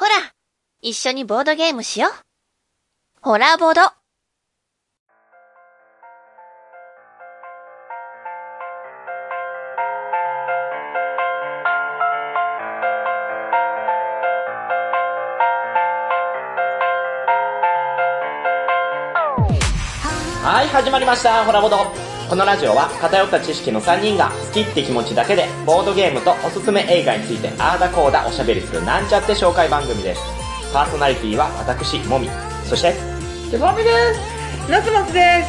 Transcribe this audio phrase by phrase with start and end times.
[0.00, 0.10] ほら、
[0.80, 2.12] 一緒にボードゲームしよう。
[3.20, 3.80] ホラーボード。
[20.44, 22.07] はい、始まりました、ホラボド。
[22.28, 30.20] このラジオは偏った知識の3人が好きって気持ちだけでボードゲームとおすすめ映画についてあーだこーだおしゃべりするなんちゃって紹介番組です。
[30.72, 32.28] パーソナリティは私、もみ。
[32.66, 32.92] そして、
[33.50, 34.20] ジョバミです。
[34.70, 35.48] 夏松です。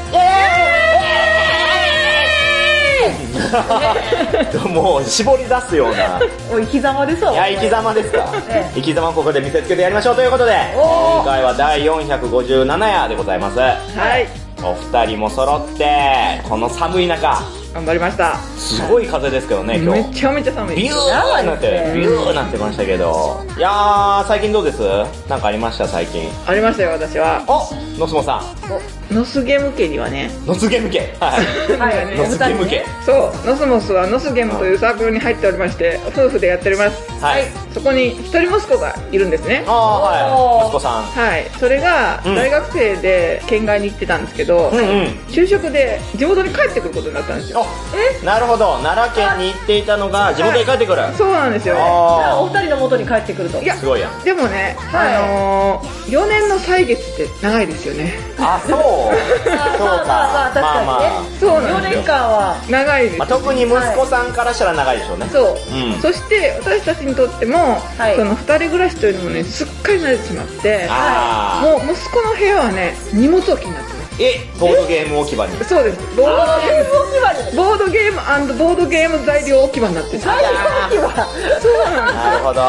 [4.69, 6.21] もう絞り出すような。
[6.53, 7.33] おい、生き様ですわ。
[7.33, 13.59] いや、生き様ですかえ生き様ここで見せつけてやりましょうということで、今回は第457夜でございます。
[13.59, 13.75] は
[14.19, 14.48] い。
[14.61, 17.41] お二人も揃って、この寒い中、
[17.73, 18.35] 頑張りました。
[18.57, 20.09] すごい風ですけどね、今日。
[20.09, 20.75] めちゃめちゃ寒い。
[20.75, 23.41] ビューなって、ビューなってましたけど。
[23.57, 24.81] いやー、最近どうです？
[25.29, 26.29] なんかありました最近？
[26.45, 27.43] ありましたよ、私は。
[27.47, 28.98] おノスモさん。
[29.11, 30.29] ノスゲム家にはね。
[30.45, 30.99] ノスゲム家。
[31.19, 31.77] はい。
[31.79, 32.85] はいノスゲム家。
[33.03, 37.11] そう、ノスモスはノスゲムというサークルに入っておりまして、夫婦でやっております。
[37.23, 37.45] はい。
[37.73, 39.63] そこに一人息子がいるんですね。
[39.67, 40.65] あー、はい。
[40.67, 41.03] 息子さん。
[41.03, 41.49] はい。
[41.59, 44.85] それが、うん大学生で県外に行ってたんですけど、うんうん。
[45.27, 47.65] 就職で地元に帰ってくることになったんですよ。
[47.65, 48.77] あ、なるほど。
[48.83, 51.01] 奈良県に行っていたのが地元に帰ってくる。
[51.17, 51.75] そうなんですよ。
[51.79, 53.61] あお二人の元に帰ってくると。
[53.61, 54.23] いやー、すごいやん。
[54.23, 58.13] でもね、はいあのー、4年の歳月って長いですよね。
[58.37, 58.98] あ、そう。
[59.03, 59.79] そうか。
[59.79, 62.03] まあまあ確かにねそうなん4ですよ年。
[62.05, 63.17] 間は、長いです。
[63.17, 65.25] まあ特に息子さんからしたら長いでしょうね。
[65.31, 65.75] そう。
[65.75, 73.98] うんそして私たちにとっても、はいその二人暮らしというのもね、すっかり慣れてしまって、あもう息子の部屋はね、荷物置きになって。
[74.19, 75.63] え、ボードゲーム置き場に。
[75.63, 75.99] そうです。
[76.15, 76.99] ボードゲあー、ーム。
[76.99, 77.57] 置き場に。
[77.57, 80.41] ボードゲームボードゲーム材料置き場になってる最後
[80.87, 81.25] 置き場。
[81.61, 82.61] そうなんなるほど。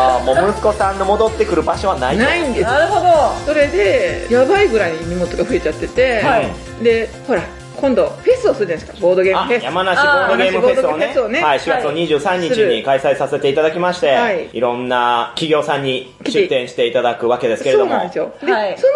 [0.43, 2.23] もう息子さんの戻ってくる場所はないと。
[2.23, 3.11] ないんですなるほど。
[3.47, 6.49] それでやばいぐらいに荷物が増えちゃってて、はい
[6.85, 7.43] でほら
[7.81, 9.65] 今度フェスをするじゃないですかボードゲームあフェス。
[9.65, 11.41] 山梨ボードゲームフェスをね。
[11.41, 11.45] ね。
[11.45, 14.51] はい、4月の23日に開催させていただきまして、はい。
[14.53, 17.93] い、ろんな企業さんに出展していただくわけですけれども。
[17.93, 18.35] そうなんですよ。
[18.45, 18.79] で、はい。
[18.79, 18.93] その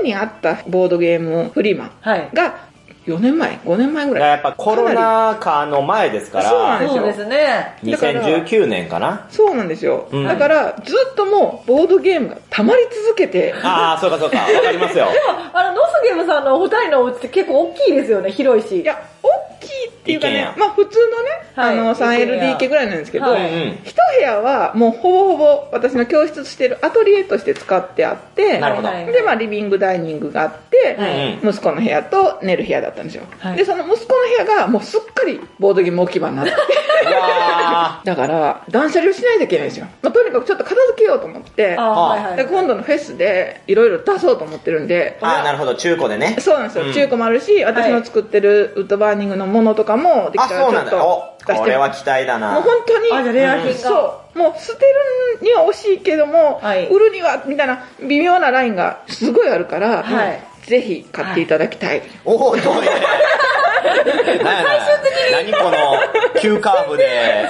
[0.00, 2.30] 前にあったボードゲームフリーマンはい。
[3.08, 4.30] が4年前5年前ぐらい。
[4.30, 7.02] やっぱコロナ禍の前ですかそうなんらですよ。
[7.02, 7.92] そうですね。
[7.92, 9.26] だから2019年かな。
[9.30, 10.24] そうなんですよ、うん。
[10.24, 13.54] だからずっともうボードゲームが溜まり続けて。
[13.62, 14.38] ああそうかそうか。
[14.38, 15.06] わかりますよ。
[15.52, 18.80] あの、ノスゲームさんのお二人のお家って結構大きいですよね、広いし。
[18.82, 21.78] いや大きいっていうかねまあ普通のね、はい。
[21.78, 23.68] あの一軒家 3LDK ぐらいなんですけど、はい。
[23.68, 23.78] うん。
[23.84, 28.88] 一部屋はもうほぼほぼ私の教室してるアトリエとして使ってあってなるほど。
[28.88, 30.96] はいはいで、まあ、リビングダイニングがあって、
[31.42, 33.56] うん息子の部屋と寝る部屋だったんですよ、はい。
[33.56, 36.52] でその息子の部屋がもうすっかりボードゲーム置き場になって。
[38.04, 42.36] だから断捨離をしないといけないんですよ、まあ、とにかくちょっと片付けようと思ってあはいはい。
[42.36, 45.74] で今度のフェスでいろいろ出そうと思ってるんでーあーなるほど。
[45.74, 46.36] 中古でね。
[46.38, 46.92] そうなんですよ、うん。
[46.92, 51.58] 中古もあるし私の作ってるウッドバーニングのものとかもできたらちょっと出して。
[51.58, 52.52] これは期待だな。
[52.52, 53.78] もう本当にあ、じゃあレア品が。
[53.78, 54.38] そう。
[54.38, 54.84] もう捨て
[55.40, 56.88] るには惜しいけども、はい。
[56.88, 60.42] 売るにはみたいな微妙なラインがすごいあるから、はい。
[60.68, 62.90] ぜひ買っていただきたい、おおどうや
[65.32, 65.98] 何この
[66.40, 67.48] 急カーブで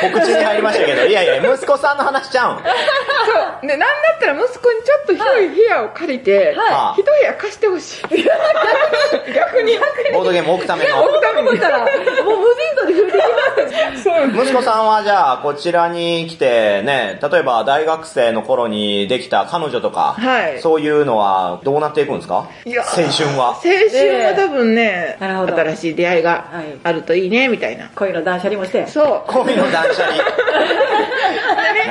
[0.00, 1.06] 告知に入りましたけど。
[1.06, 2.56] いやいや息子さんの話ちゃうん。
[2.58, 3.66] そう。
[3.66, 3.86] でなんだ
[4.16, 7.00] ったら息子にちょっと広い部屋を借りて、はい。
[7.00, 8.02] 一部屋貸してほしい。
[9.32, 9.78] 逆に
[10.12, 11.04] ボードゲーム置くための。
[11.04, 11.46] 置くために。
[11.48, 12.54] もう無
[12.86, 13.12] 人島で
[13.92, 22.48] ますそう息子さんはじゃあこちらに来てね、例えば大学生の頃にできた彼女とか、はいそういうのはどうなっていくんですか？
[22.64, 23.48] いや青春は。
[23.48, 28.86] 青春は多分ね、なるほど新しい出会いがはいあるといいねみたいな恋の断捨離もして。
[28.86, 30.16] そう恋の断捨離。
[30.16, 30.22] で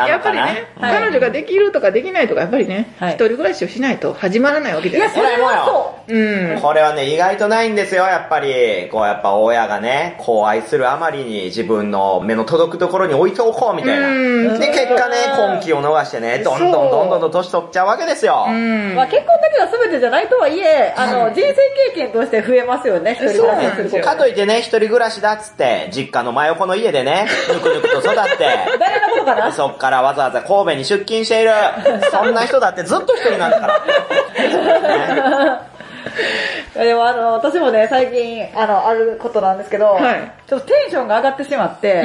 [0.01, 0.41] ね、やっぱりね、
[0.79, 5.27] はい彼女ができるとかできないとか、やっぱりね、はい一人暮らしをしないと始まらないわけじゃないですか。
[5.27, 5.95] それもよ。
[6.07, 6.61] うん。
[6.61, 8.89] これはね、意外とないんですよ、やっぱり。
[8.91, 14.07] こう、やっぱ親がね、こう愛するあまりに自分の目の届くところに置いておこうみたいな。
[14.07, 18.45] うんで、結果ね、今期を逃してね、どんどんどんどんどん年取っちゃうわけですよ。
[18.47, 18.95] うん。
[18.95, 21.55] まあ結婚だけが全てじゃないとはいえ、あの、人生
[21.91, 24.03] 経験として増えますよね、一人暮らしをすること。
[24.03, 28.45] かといってね、一人暮らしだっつって、実家の真横の家でね、ぬくぬくと育って、
[28.79, 29.51] 誰のことかな？
[29.51, 31.51] そっからわざわざ神戸に出勤している。
[32.11, 33.75] そんな人だってずっと一人なんだから。
[35.65, 35.74] ね
[36.75, 40.31] でもあの、私もね、最近、あの、あることなんですけど、はい。
[40.47, 42.03] ちょっとテンションが上がってしまって、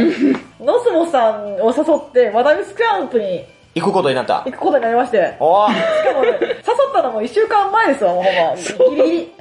[0.61, 3.44] ノスモさんを誘って、マダミスキャンプに
[3.75, 4.50] 行くことになった行。
[4.50, 5.37] くことになりまして。
[5.38, 5.75] おーし
[6.05, 6.52] かもね、誘っ
[6.93, 8.56] たのも一週間前ですわ、もうほんま。
[8.56, 9.32] ギリギリ。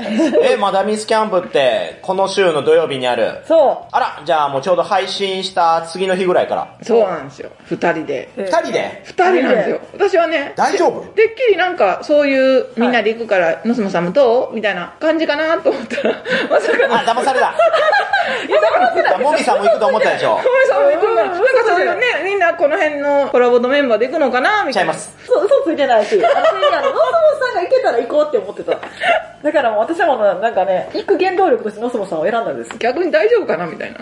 [0.52, 3.42] え、マダミスキャンプって、この週の土曜日にある？
[3.46, 6.78] そあら、じゃあもうちょうど配信した次の日ぐらいから。
[6.84, 7.50] そうなんですよ。
[7.66, 8.30] 二人で。
[8.38, 8.42] う。
[8.42, 9.02] 二人で？
[9.04, 9.82] 二人なんですよ。
[9.94, 11.02] 私はね、大丈夫？
[11.14, 14.54] てっきりなんか、そういう、みんなで行くから、のすもさんもどう？
[14.54, 17.56] みたいな感じかなと思ったら、まさかの、あ、騙された。
[19.20, 24.80] モギさんも行くと思ったでしょ小森さんも行くから、なんかそういうね、みんなこの辺のコラボのメンバーで行くのかなみたいな。
[24.80, 25.12] ちゃいます。
[25.26, 27.00] そう、嘘ついてないし、あの、にあの、ノースモ
[27.36, 28.80] スさんが行けたら行こうって思ってた。
[29.42, 32.78] だからもう私はもうなんかね、行く原動力としてノースモスさんを選んだんです。
[32.78, 34.00] 逆に大丈夫かなみたいな。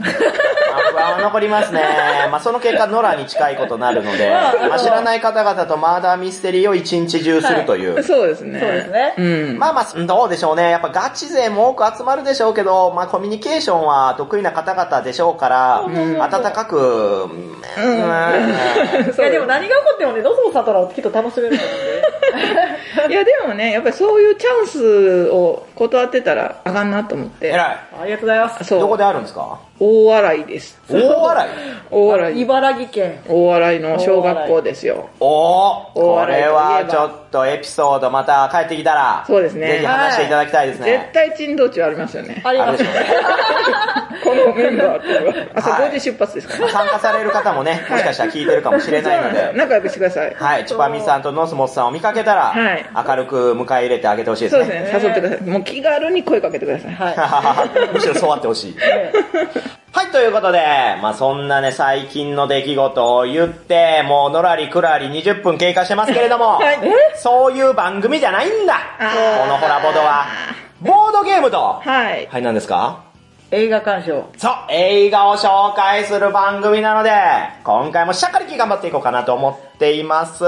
[0.71, 1.81] まあ不安は残りますね。
[2.31, 8.03] まあその結果、野良に近いことになるので、まあ知らない方々とマーダーミステリーを一日中するという。
[8.03, 8.59] そうですね。
[8.59, 9.57] そうですねうん。
[9.57, 10.71] まあまあ、どうでしょうね。
[10.71, 17.47] やっぱガチ勢も多く集まるでしょうけど、まあコミュニケーションは得意な方々でしょうから、温かく、うん
[17.77, 23.13] いやでも何が起こってもね、ノースモスさんとならきっと楽しめると思うんで。
[23.13, 27.47] いや、でもね、やっぱりそういうチャンスを断ってたらあかんなと思って。
[27.47, 27.59] 偉い。
[28.01, 28.63] ありがとうございます。
[28.63, 28.79] そう。
[28.79, 29.59] どこであるんですか？
[29.79, 30.79] 大洗です。
[30.89, 31.49] 大洗。
[31.91, 32.29] 大洗。
[32.41, 33.19] 茨城県。
[33.27, 35.09] 大洗の小学校ですよ。
[35.19, 41.09] おー、こ大笑いといえばれはちょっとエピソードまた帰ってきたら、そうですねぜひ話していただきたいです絶ね。
[41.13, 42.41] 対珍道中ありますよね。
[42.43, 43.05] ありますあるでしょうね。
[44.23, 46.67] このメンバーっていうのは朝はい5時出発ですか？
[46.69, 50.35] 参加される方もね、もしかしたら聞いてるかもしれないので、仲良くしてください。
[50.35, 54.63] はい、チュパミさんとノスモスさんを見かけたら、はい明るく迎え入れてあげてほしいですね。
[54.63, 54.99] そうですね。
[55.03, 55.47] 誘ってください。
[55.47, 56.93] もう気軽に声かけてください。
[56.93, 57.93] はい。
[57.93, 58.75] むしろそうあってほしい。
[58.75, 59.11] ね
[59.93, 60.59] はい、ということで、
[61.01, 66.77] まあそんなね、最近の出来事を言って、もうのらりくらり20分経過してますけれども、はい
[67.15, 70.25] そういう番組じゃないんだこのホラボドは。
[70.81, 72.25] ボードゲームと、ははい。
[72.31, 72.99] い、何ですか？
[73.49, 74.25] 映画鑑賞。
[74.37, 77.11] そう、映画を紹介する番組なので、
[77.63, 80.43] 今回もしゃっかりき頑張っていこうかなと思っています。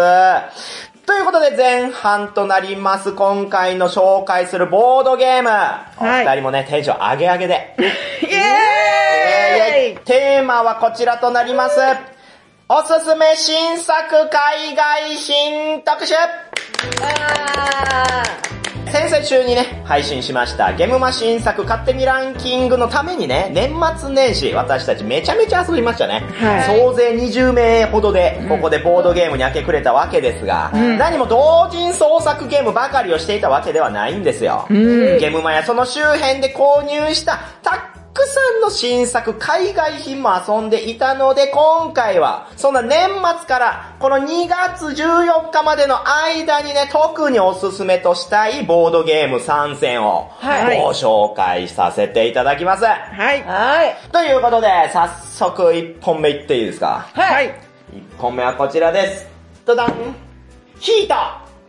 [1.09, 5.49] ということで前半となります今回の紹介するボードゲーム。
[5.49, 7.75] おはい二人もね、テンション上げ上げで。
[8.21, 11.79] イエーイテーマはこちらとなります。
[12.67, 16.13] おすすめ新作海外新特集
[19.19, 26.21] 先々週にね、配信しましたゲームマ新作勝手にランキングのためにね、年末年始私たちめちゃめちゃ遊びましたね。
[26.39, 34.67] はい総勢20名ほどで、ここでボードゲームに明け暮れたわけですが、ん何も同人創作ゲームばかりをしていたわけではないんですよ。
[34.69, 52.83] うんゲームマやその周辺で購入したたくさんの新作海外品も遊んでいたので今回はそんな年末からこの2月14日までの間にね特におすすめとしたいボードゲーム3選をはいご紹介させていただきます。
[52.83, 52.93] は
[53.33, 53.43] い。
[53.43, 53.95] はい。
[54.11, 57.07] ということで早速1本目いっていいですか？
[57.13, 57.47] はい。
[57.93, 59.27] 1本目はこちらです。
[59.65, 59.93] ドダン
[60.79, 61.13] ヒート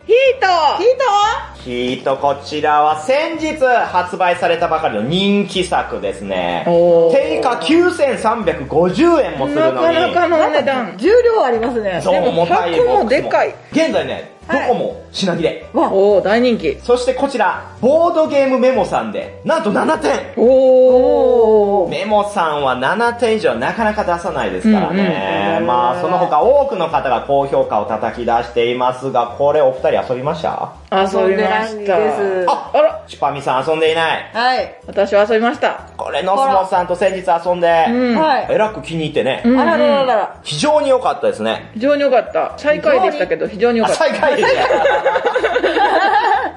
[0.06, 0.46] ヒート
[0.82, 6.64] 聞いたわヒートこちらは先日発売されたばかりの人気作ですね。
[7.12, 9.94] 定価9350円もするなのに。
[9.94, 10.94] かなかのお値段。
[10.96, 12.00] 重量ありますね。
[12.02, 13.54] そう、重たい箱もでかい。
[13.72, 15.66] 現在ね、どはいこも品切れ。
[15.72, 16.78] わ、おー、大人気。
[16.82, 21.90] そしてこちら、ボードゲームメモさんで、なんと7点おー。
[21.90, 25.56] メモさんは7点以上はなかなか出さないですからね。
[25.58, 30.72] うんうんまあ、その他多くの方が高評価を叩き出していますが、これお二人遊びました？
[30.90, 31.98] 遊びました。
[31.98, 34.30] ですああら、チュパミさん遊んでいない。
[34.32, 34.74] はい。
[34.86, 35.88] 私は遊びました。
[35.96, 38.18] これ、ノスモさんと先日遊んで、うん。
[38.18, 38.46] はい。
[38.50, 40.40] えらく気に入ってね、うんあららららら。
[40.42, 41.70] 非常に良かったですね。
[41.74, 42.54] 非常に良かった。
[42.56, 44.04] 最下位でしたけど、非常に良あ、かった。
[44.04, 44.60] 最下位でした。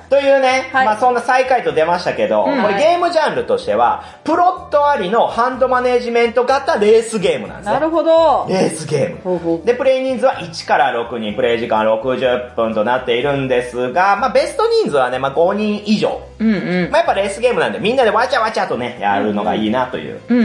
[0.09, 7.73] というね、はいまあそんな最下位と出ましたけど、うんこれゲームジャンルとしては、プロットありのハンドマネジメント型レースゲームなんですね。
[7.73, 8.45] なるほど。
[8.47, 9.21] レースゲーム。
[9.23, 16.21] ほうほうで、プレイ人数は1から6人、プレイ時間60分となっているんですが、まあベスト人数はね、まあ5人以上。
[16.39, 16.91] うんうん。
[16.91, 20.19] まあやっぱレースゲームなんでみんなでわちゃわちゃとね、やるのがいいなという。
[20.27, 20.39] うん。
[20.39, 20.41] う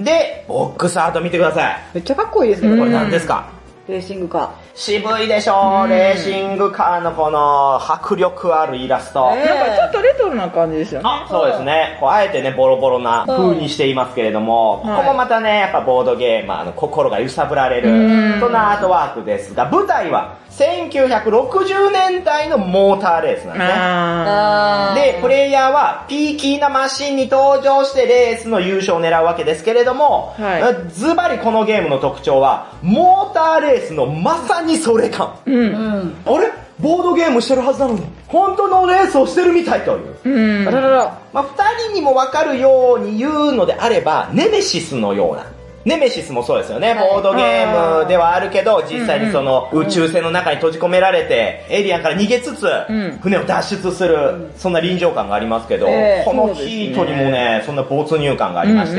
[0.00, 0.04] ん。
[0.04, 1.76] で、ボックスアート見てください。
[1.94, 2.90] めっちゃかっこいいですね、これ。
[2.90, 3.46] 何ですか、
[3.88, 9.32] レーシングカ渋いでしょ、うんレーシングカーのこの迫力あるイラスト。
[9.34, 11.04] えなんかちょっとレトロな感じですよね。
[11.06, 11.98] あ、そうですね。
[12.00, 25.12] こう、あえてね、ボロボロな風にしていますけれども、うんここもまたね、やっぱボードゲーマーの心が揺さぶられる、うんそんなアートワークですが、舞台は1960年代のモーターレースなんですね。
[25.12, 35.38] で、プレイヤーはピーキーなマシンに登場してレースの優勝を狙うわけですけれども、はいズバリこのゲームの特徴は、モーターレースのまさにそれ感。
[35.46, 35.50] ー。
[35.50, 35.72] うー。
[35.72, 36.22] ん。
[36.26, 36.36] うん。
[36.36, 36.52] あれ？
[36.80, 40.16] ボードゲームしてるはずなのに、本当のレースをしてるみたいという。
[40.24, 40.68] うん。
[40.68, 41.18] あららら。
[41.32, 45.46] まあ、二人にもわかるように言うのであれば、ネメシスのような。
[45.84, 46.94] ネメシスもそうですよね。
[46.94, 58.96] はいボードゲームではあるけど、実際にその宇宙船の中に閉じ込められて、エイリアンから逃げつつん、船を脱出する、そんな臨場感がありますけどええ、このヒートにもね、そんな没入感がありまして。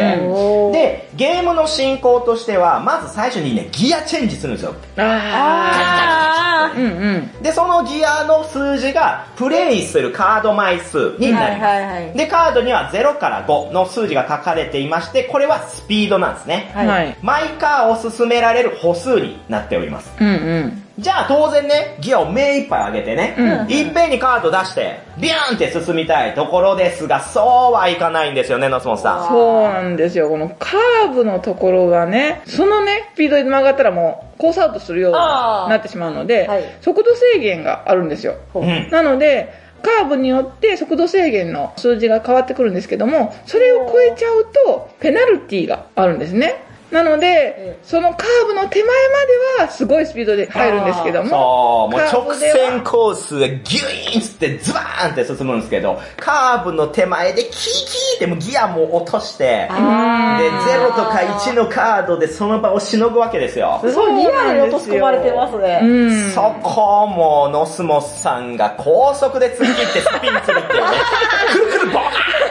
[0.71, 4.73] で、ゲームの進行としては、まず最初にね、ギアチェンジするんですよ。
[4.97, 6.77] ああー。
[6.77, 7.43] うんうん。
[7.43, 11.73] で、そのギアの数字が、プレイするカード枚数にないります。
[11.73, 12.17] はいはい。
[12.17, 16.70] で、カードには0から5の数字が書かれていまして、これはスピードなんですね。
[16.73, 17.17] はいはい。
[17.21, 20.11] 毎カーを進められる歩数になっております。
[20.19, 20.83] うんうん。
[20.99, 29.27] じゃあ当然ね、ギアを目いっぱい上げてね、うんいっぺんにカード出して、ビューンって進みたいところですが、そうはいかないんですよね、ノスモスさん。
[29.29, 30.29] そうなんですよ。
[30.29, 38.35] このカーブのところがね、そのね、スピードで曲がったらもうコースアウトするようになってしまうので、はい速度制限があるんですよ。
[38.53, 38.89] うん。
[38.91, 46.63] なので、カーブによって速度制限の数字が変わってくるんですけども、それを超えちゃうと、ペナルティがあるんですね。
[46.91, 48.91] なので、そのカーブの手前ま
[49.59, 57.65] ではすごいスピードで入るんですけども、そう、もう直線コースがギュイーンつってズバーンって進むんですけど、カーブの手前でキーキー
[58.17, 63.79] ってもうギアも落として、で、あー0とか1のカードでその場をしのぐわけですよ。
[63.81, 65.79] すごいリアルに落とし込まれてますね。
[65.81, 66.31] うん。
[66.31, 70.97] そこもノスモスさんが高速で突っ切ってスピンするっていうね。
[71.53, 72.50] くるくるボーン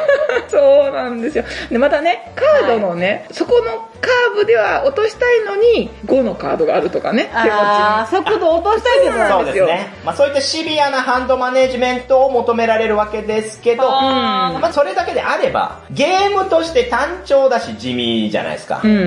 [0.50, 1.45] そうなんですよ。
[1.71, 7.50] で、またね、カードのね、そこのカーブでは落としたいのに、5のカードがあるとかね、手持ちに。
[7.52, 9.95] あー速度落としたいですそうなんですよですね。
[10.04, 18.80] まあそういったシビアなハンドマネジメントを求められるわけですけど、あまあそれだけであれば、ゲームとして単調だし地味じゃないですか。
[18.83, 19.00] うんうんう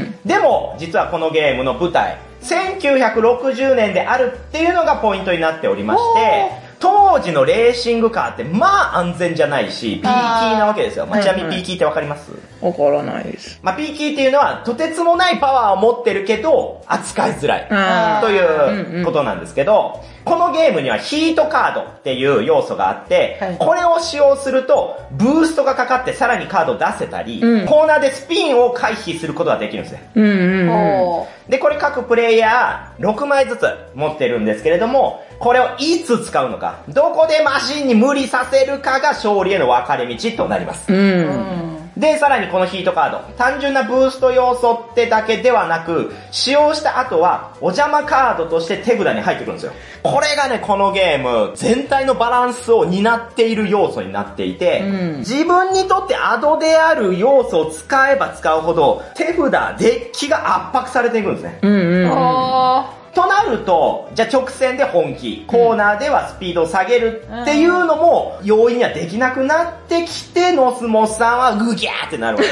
[0.00, 0.14] ん。
[0.24, 11.06] でも、実はこのゲームの舞台、1960年であるっていうのがポイントになっておりまして、当時のレーシングカーってまあ安全じゃないし、ピーキーなわけですよ。
[11.06, 12.30] まあ、ちなみにピーキーってわかります？
[12.60, 13.60] わからないです。
[13.62, 18.20] まあ、ピーキーっていうのは、とてつもないパワーを持ってるけど、扱いづらい。
[18.20, 30.10] ということなんですけど、このゲームにはヒートカードっていう要素があって、はいこれを使用すると、ブーストがかかってさらにカードを出せたり、うんコーナーでスピンを回避することができるんですね。
[30.14, 30.70] うんうんうん。
[30.70, 40.92] おーで、これ各プレイヤー6枚ずつ持ってるんですけれども、これをいつ使うのか、どこでマシンに無理させるかが勝利への分かれ道となります。
[40.92, 41.87] うん。
[41.98, 49.72] うんで、さらにこのヒートカード、単純なブースト要素ってだけではなく、使用した後は、お邪魔カードとして手札に入ってくるんですよ。
[50.02, 61.58] これがね、このゲーム、全体のバランスを担っている要素になっていて、うん自分にとってアドである要素を使えば使うほど、手札、デッキが圧迫されていくんですね。
[61.62, 62.97] うんうんうん。
[63.18, 67.24] あとなると、じゃあ直線で本気、コーナーではスピードを下げる。
[67.42, 72.44] っていうのも容易にはできなくなってきて、ノスモスさんはグギャーってなるわ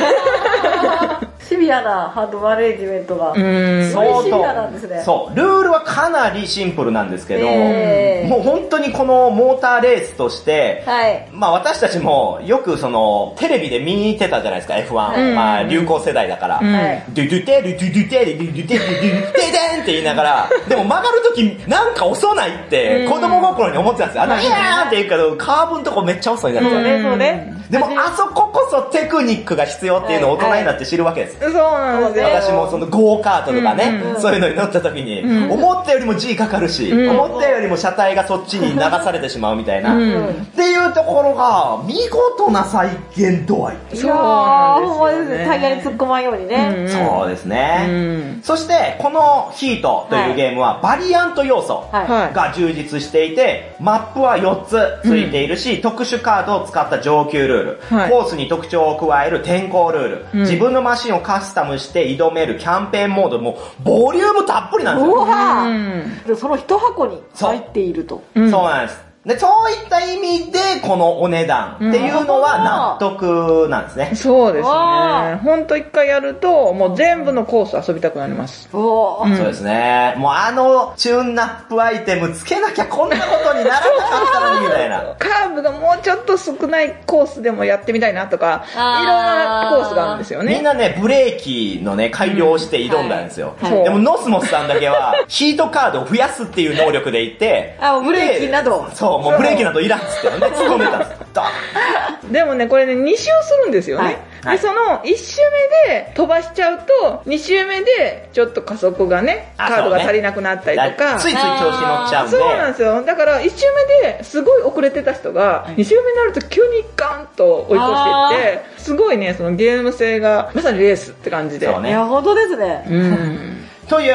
[1.21, 1.26] け。
[1.47, 3.33] ーシビアなハンドマネージメントが。
[3.33, 3.91] うん。
[3.93, 5.37] そういうシビアなんですねそう。
[5.37, 11.29] ルールはかなりシンプルなんですけど、えーもう本当にこのモーターレースとして、はい。
[11.33, 15.29] まあ私たちもよくそのテレビで見に行ってたじゃないですか、F1。
[15.29, 16.59] うんまあ流行世代だから。
[16.61, 17.05] うんはい。
[17.11, 24.23] ドゥドゥテルドゥドゥテルドゥドゥテルドゥドゥテデンって言いながら、 でも曲がるときなんか遅ないって子供心に思ってたんですよ。
[24.25, 26.71] あの、イヤーって言うけど、カーブのとこめっちゃ遅いなって。
[26.71, 27.57] そうね、そうね。
[27.71, 31.36] でもあそここそテクニックが必要っていうのを大人になって知るわけです。
[31.41, 32.29] そうなんですよ。
[32.35, 43.77] 私もそのゴーカートとかね、うんそういうのに乗った時に、うん思ったよりも G かかるし、うん思ったよりも車体がそっちに流されてしまうみたいな、うっんていうところが、見事な再現度合い。
[43.95, 45.45] そういやー、なんほんまですすね。
[45.47, 46.75] タイヤに突っ込まんようにね。
[46.79, 47.87] うんそうですね。
[47.89, 48.41] うん。
[48.43, 51.85] そして、このヒートというゲームは、バリアント要素。
[51.93, 54.79] が充実していて、マップは4つ
[55.09, 65.15] ついているし、特殊カードを使った上級ルール、はいコースに特徴を加える天候ルール、うん自分のマシンをカスタムして挑めるキャンペーンモード、もう、ボリュームたっぷりなんですよ。
[65.15, 68.23] うわその一箱に入っていると。
[68.35, 69.06] うんそうなんです。
[69.27, 74.13] で、そういった意味で、このお値段っていうのは納得なんですね。
[74.15, 75.37] そうですわね。
[75.43, 78.69] ほんと一回やると、もう全部のコース遊びたくなります。
[78.73, 80.15] おーうんそうですね。
[80.17, 85.03] もうあのチューンナップアイテムつけなきゃこんなことにならなかったのにみたいな。
[85.19, 90.55] カーブがもうちょっと少ないコースでもやってみたいなとか、いろんなコースがあるんですよね。
[90.55, 93.55] みんなね、ブレーキのね、改良をして挑んだんですよ。
[93.61, 98.87] はいはいでも、ノスモスさんだけは、 ヒートカードを増やすっていう能力でいって、あ、ブレーキなど。
[98.89, 102.33] でそう、もうブレーキなどいらんっつって、ね、 突っ込んでたんです。
[102.33, 103.31] でもね、これね、2周す
[103.65, 104.05] るんですよね。
[104.05, 104.17] はい
[104.53, 105.41] で、その1周
[105.87, 111.19] 目で飛ばしちゃうと、2周目でちょっと加速がね、あカードが足りなくなったりとか。
[111.19, 112.37] ついつい調子乗っちゃうんで。
[112.37, 113.03] そうなんですよ。
[113.03, 113.67] だから、1周
[114.03, 121.67] 目ですごい遅れてた人が、2周目になると急にガンと追い越していって、すごいね、そのゲーム性が、まさにレースって感じで。
[121.67, 122.87] そうねいや、本当ですね。
[122.89, 123.63] うん。
[123.89, 124.15] という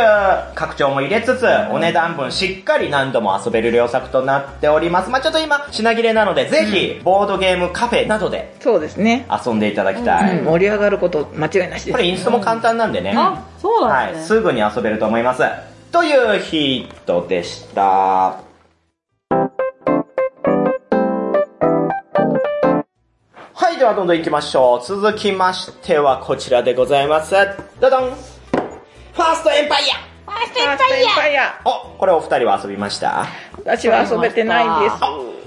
[0.54, 5.10] 拡張も入れつつ、お値段分しっかり何度も遊べる良作となっております。
[5.10, 9.26] まあちょっと今、品切れなので、ぜひ、ボードゲームカフェなどでそうですね。
[9.46, 10.40] 遊んでいただきたい。
[10.40, 11.92] うん盛り上がること間違いなしです。
[11.92, 13.14] これインストも簡単なんでね。
[13.16, 14.28] あ、そうはい、なんですね。
[14.28, 15.44] すぐに遊べると思います。
[15.92, 17.84] というヒートでした。
[17.84, 18.40] は
[23.74, 24.86] い、ではどんどん行きましょう。
[24.86, 27.36] 続きましてはこちらでございます。
[27.80, 28.31] どどん
[29.22, 30.60] ファーストエンパイアファースト
[30.96, 31.62] エンパイア。
[31.64, 33.28] お、これお二人は遊びました？
[33.58, 34.96] 私は遊べてないです。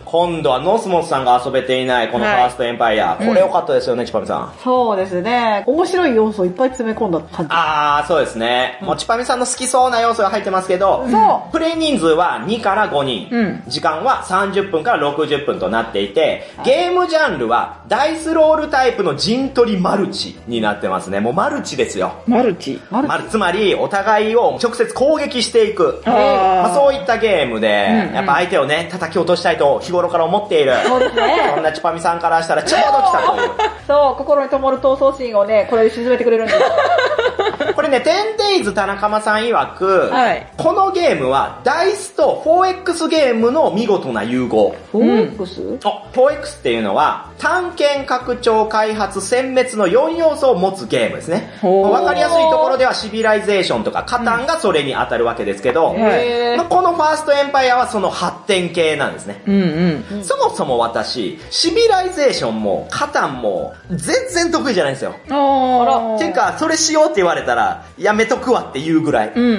[0.04, 3.16] 今度はノスモスさんが遊べていないこのファーストエンパイア。
[3.16, 4.54] これ良かったですよね、チパミさん。
[4.62, 5.64] そうですね。
[5.66, 7.52] 面白い要素をいっぱい詰め込んだ感じ。
[7.52, 8.78] あー、そうですね。
[8.82, 21.20] もうチパミさんの好きそうな要素が入ってますけど、そプレイ人数は2から5人、うん時間は30分から60分となっていて、ゲームジャンルはダイスロールタイプの陣取りマルチになってますね。
[21.20, 22.14] もうマルチですよ。
[22.26, 22.80] マルチ？
[22.90, 26.02] マルチまつまり、お互いを直接攻撃していく。
[26.04, 30.74] まあ、そういったゲームで、うんうんやっぱ相手をね、叩き落としたいと日頃から思っている。
[30.86, 33.50] そうですねそんなチュパミさんからしたらちょうど来たという。
[33.86, 36.66] そう、心に灯る闘争心をね、これで鎮めてくれるんですよ。
[37.74, 44.74] これね、テンデイズタナカマさん曰く、はいこのゲームはダイスと 4X ゲームの見事な融合。
[44.92, 45.78] 4X?
[45.84, 51.52] あ 4X っていうのは、探検、拡張、開発、殲滅の4要素を持つゲームですね。
[51.62, 59.42] わかりやすいところではシビライゼーションとかカタンがそれに当たるわけですけど、はいへーまあこのファーストエンパイアはその発展系なんですね。
[59.46, 60.24] うんうん。
[60.24, 65.14] そもそも私、シビライゼーションもカタンも全然得意じゃないんですよ。
[65.28, 69.32] あていうか、それしようって言われたら、やめとくわって言うぐらい。
[69.34, 69.54] うんうん。
[69.54, 69.58] う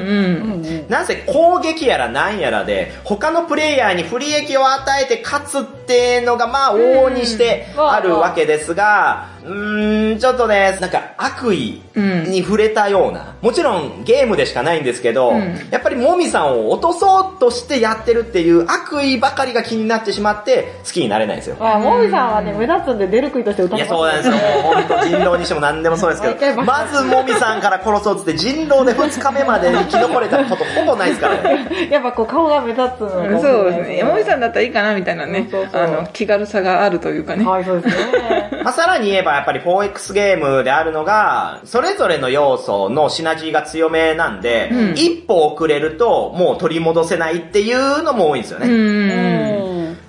[0.58, 0.86] んうん。
[0.90, 21.58] なぜ攻撃やらなんやらで、他のプレイヤーに不利益を与えて勝つっていうのがまあ往々にしてうんあるわけですが、うーん、ちょっとね、なんか悪意に触れたような、もちろんゲームでしかないんですけど、うんやっぱりもみさんを落とそうとしてやってるっていう悪意ばかりが気になってしまって好きになれないんですよ。
[21.60, 24.64] あ、もみさんはね、目立つんで出る杭として歌いや、ってますそうなんですよ。
[24.64, 31.90] もう本当人狼にしても何でもそうですけど、まずもみさんから殺そうっつって人狼で2日目まで生き残れたことほぼないですからね。
[31.92, 33.98] やっぱこう顔が目立つのそうですね。
[33.98, 35.72] 山口さんだったらいいかなみたいなねそうそう。
[35.72, 37.46] そうあの、気軽さがあるというかね。
[37.46, 38.50] はい、そうですね。
[38.64, 48.68] まあ、さらに言えばやっぱり 4X ゲームであるのが、それぞれの要素のシナジーが強めなんで、うん一歩遅れるともう取り戻せないっていうのも多いんですようね。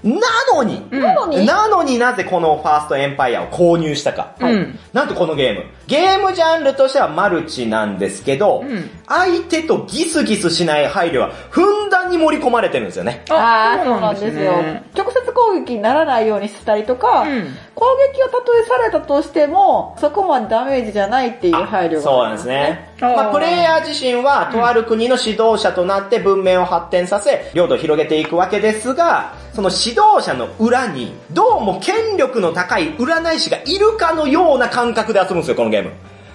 [0.06, 0.14] ん。
[0.14, 0.20] な
[0.54, 1.46] のに、うんなのに？
[1.46, 4.34] なのになぜこのファーストエンパイアを購入したか。
[4.40, 4.78] うん。
[4.92, 13.24] なんとこのゲーム、ゲームジャンルとしてはマルチなんですけど、うん相手とギスギスしない配慮はふんだんに盛り込まれてるんですよね。
[13.30, 14.52] ああ、そうなんですよ。
[14.96, 22.00] 直接攻撃にならないようにしたりとか、うん攻撃をたとえされたとしても、そこまでダメージじゃないっていう配慮が。
[22.00, 22.96] そうなんですね。
[23.02, 35.90] まあ、プレイヤー自身は、とある国の指導者となって文明を発展させ、領土を広げていくわけですが、その指導者の裏に、どうも権力の高い占い師がいるかのような感覚で遊ぶんですよ、このゲーム。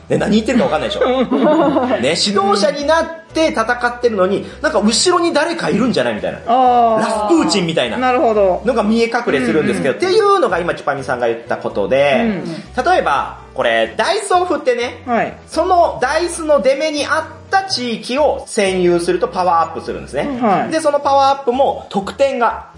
[0.10, 1.08] ね、何言ってるか分かんないでしょ。
[2.02, 6.40] ね、指導者になって戦ってるのに、なんか後ろに誰かいるんじゃないみたいな。
[6.48, 7.92] あラスプーチンみたいあ。
[7.92, 7.98] な。
[7.98, 8.62] なるほど。
[8.66, 12.42] のが見え隠れするんですけど、っていうのが今チュパミさんが言ったことで、
[12.86, 15.34] 例えば、これ、ダイスを振ってね、はい。
[15.48, 20.24] そのダイスの出目に合った地域を占有するとパワーアップするんですね。
[20.42, 22.72] はいで、そのパワーアップも得点が。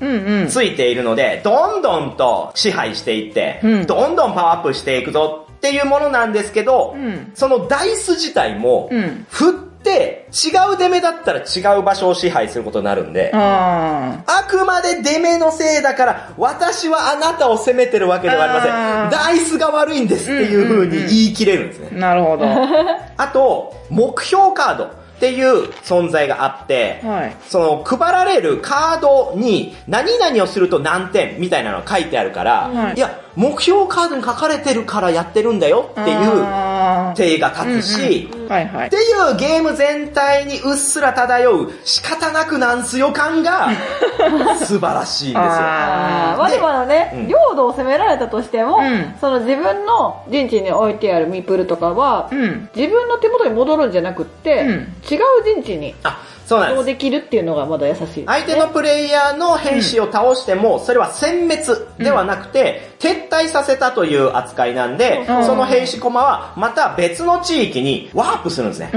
[0.49, 19.21] ついているので、どんどんと支配していって、うんどんどんパワーアップしていくぞっていうものなんですけど、うんそのダイス自体も、うん振って違う出目だったら違う場所を支配することになるんで、ああくまで出目のせいだから、私はあなたを責めてるわけではありません。
[19.21, 21.89] ダイスが悪いんですっていう風に言い切れるんですね。
[21.91, 21.95] あ。
[21.95, 22.45] なるほど。
[22.45, 27.35] は あと、目標カードっていう存在があって、い。
[27.47, 38.97] その配られるカードに何々をすると何点みたいなのが書いてあるから、はいいや、目標カードに書かれてるからやってるんだよっていうあ手が立つし、ーはいはいって。
[38.97, 43.69] いうゲーム全体にうっすら漂う仕方なくなんすよ感が
[44.63, 45.41] 素晴らしいんですよ。
[45.43, 52.69] まあででもね、うん領土を攻められたとしても、うんその自分の陣地に置いてあるミープルとかは、うん。
[52.75, 54.73] 自分の手元に戻るんじゃなくって、うん
[55.09, 55.95] 違う陣地に。
[56.03, 56.19] あ、
[56.53, 58.25] そそうなんですそうできるっていうのがまだ優しい。
[58.25, 68.91] 相手のプレイヤーの兵士を倒しても、それは殲滅ではなくて、撤退させたという扱いなんで、うんその兵士駒はまた別の地域にワープするんですね。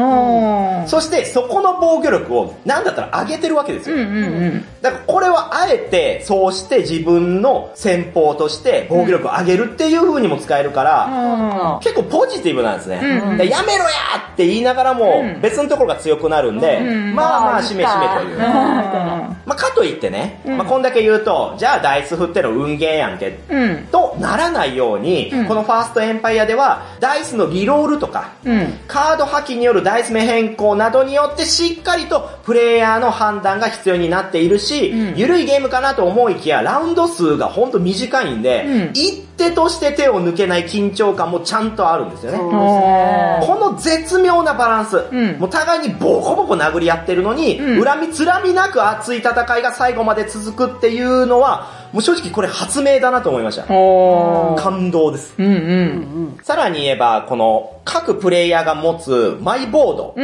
[0.87, 3.97] そしてそこの防御力をなんだったら上げてるわけですよ。
[3.97, 4.19] うんうんう
[4.51, 4.64] ん。
[4.81, 12.97] だからこれはあえてそうして自分の戦法として防御力を上げるっていう風にも使えるから、あ結構ポジティブなんですね。
[12.97, 13.90] やめろや
[14.33, 18.39] って言いながらもうん別のところが強くなるんで、うんまあまあしめしめという。
[18.41, 19.37] あ。
[19.47, 23.87] まあ、かといってね、うんまあ、こんだけ言うと、じゃあダイス振っての運ゲーやんけ、うん。
[23.93, 28.67] とならないように、うんこのファーストエンパイアでは、ダイスのリロールとか、うん。
[28.89, 42.39] カード破棄によるダイス目変更などによってしっかりとプレイヤーの判断が必要になっているし、うんゆるいゲームかなと思いきや、ラウンド数がほんと短いんで、うん一手として手を抜けない緊張感もちゃんとあるんですよね。
[42.39, 47.85] この絶妙なバランス、んもう互いにボコボコ殴り合ってるのに、うん。
[47.85, 53.64] 恨みつらみなく熱い戦いが最後まで続くっていうのは、もう正直これ発明だなと思いました。
[53.64, 55.35] 感動です。
[55.38, 56.38] うんうん。
[56.42, 60.14] さらに言えば、この各プレイヤーが持つマイボード。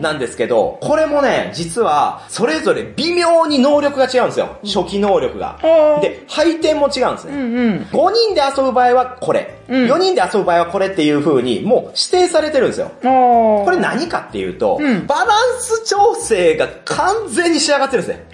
[0.00, 4.56] なんですけど、これもね、実はそれぞれ微妙に能力が違うんですよ。
[4.64, 5.58] 初期能力が。
[6.00, 7.34] で、配点も違うんですね。
[7.34, 7.86] うんうん。
[7.90, 12.90] 5人で遊ぶ場合はこれ、うん4人で遊ぶ場合はこれっていう風にもう指定されてるんですよ。
[13.02, 18.24] これ何かっていうと、うんバランス調整が完全に仕上がってるんですね。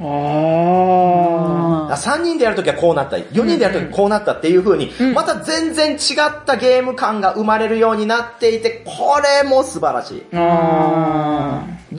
[1.93, 5.15] あだから3人でやるときはこうなった、4人でやるときはこうなったっていう風に、うん。
[5.15, 10.23] また全然違ったゲーム感が生まれるようになっていて、これも素晴らしい。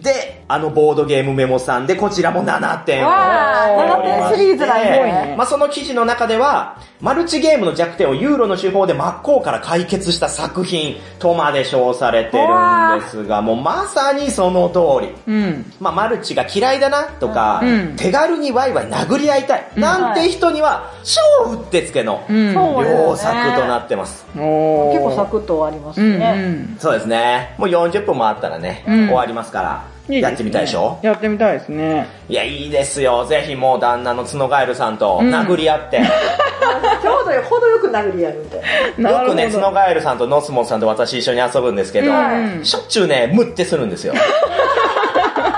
[0.02, 15.14] で、あのボードゲームメモさんでこちらも7点をわー取りまして7点シリーズなんやすごいねまあその記事の中では、マルチゲームの弱点をユーロの手法で真っ向から解決した作品とまで称されてるんですが、もうまさにその通り。
[15.14, 15.14] ー。
[15.28, 15.74] うん。
[15.80, 24.26] まあ、マルチが嫌いだなとか、うん手軽にワイワイ殴り合いたい、なんて人には超うってつけの良作となってます。
[24.38, 26.34] おー結構サクッと終わりますうんね。
[26.38, 26.78] うん。
[26.80, 27.56] そうですね。
[27.58, 31.00] もう40分もあったらね、うん終わりますから、いいねやってみたいでしょ？
[31.02, 32.08] やってみたいですね。
[32.28, 33.26] いや、いいですよ。
[33.26, 36.02] ぜひもう旦那の角ガエルさんとうん殴り合って。
[37.02, 38.62] ちょうどよ、程よく殴り合うみたい
[38.98, 39.12] な。
[39.24, 44.14] よくね、角ガエルさんとノスモンさんと私一緒に遊ぶんですけど、うんしょっちゅうね、ムってするんですよ。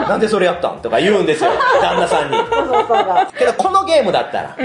[0.07, 0.81] なんでそれやったん？
[0.81, 2.37] とか言うんですよ、旦那さんに。
[2.37, 3.31] そうそうそうが。
[3.37, 4.57] けど、このゲームだったら、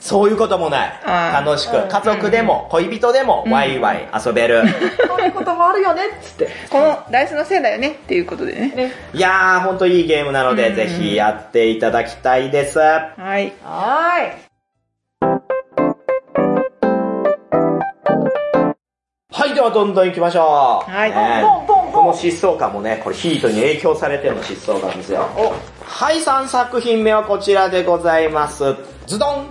[0.00, 0.92] そういうこともない。
[1.32, 4.62] 楽しく、家族でも恋人でもワイワイ遊べる。
[5.06, 6.48] そういうこともあるよねっつって。
[6.70, 8.72] このダイスのせいだよねっていうことでね。
[8.74, 8.92] ね。
[9.14, 12.78] いやー、ほんといいゲームなので、うんぜひやっていただきたいです。
[12.78, 13.52] はい。
[13.62, 14.32] は
[19.42, 20.88] はい、ではどんどん行きましょう。
[20.88, 25.26] はいねポンポンポンこの疾走感もね、これヒートに影響されての疾走感ですよ。
[25.84, 28.76] はい、3作品目はこちらでございます。
[29.08, 29.46] ズドン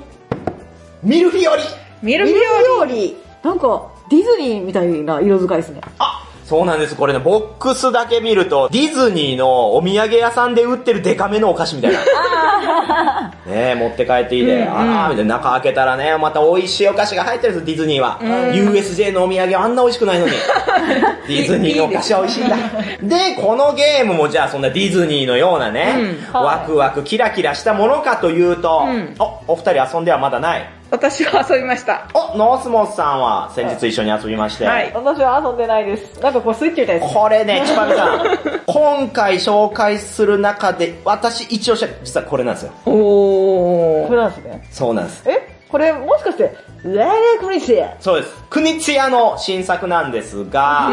[1.04, 1.63] ミルフィオリ
[2.01, 3.17] ミルフィオ料理。
[3.43, 5.82] なんか、ディズニーみたいな色使いですね。
[5.99, 6.97] あそうなんです。
[6.97, 13.31] これね、ボックスだけ見ると、ディズニーのお土産屋さんで売ってるデカめのお菓子みたいな。
[13.47, 18.19] ねえ、持って帰っていいで、うんうんあーみたいな中開けたらね、また美味しいお菓子が入ってるんです、ディズニーは。
[18.21, 20.33] うん USJ のお土産はあんな美味しくないのに。
[21.29, 22.57] ディズニーのお菓子は美味しいんだ。
[23.01, 25.95] で、このゲームもじゃあそんなディズニーのようなね、
[26.33, 30.80] うんワクワクキラキラしたものかというと、うんお、お二人遊んではまだない。
[30.91, 32.10] 私は遊びました。
[32.13, 36.19] お、ノースモスさんは先日一緒に遊びまして、はい私は遊んでないです。
[36.19, 37.13] なんかこうスイッチみたいです。
[37.13, 42.73] これね、ちぱみさん、今回紹介する中で、私一押しは実はこれなんですよ。
[42.86, 44.08] おー。
[44.10, 44.67] これなんですね。
[44.69, 45.23] そうなんです。
[45.30, 45.58] え？
[45.69, 47.95] これもしかして、ララクリシア？
[48.01, 48.43] そうです。
[48.49, 50.89] クニツヤの新作なんですが、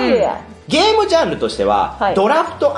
[0.69, 2.77] ゲームジャンルとしては、はいドラフト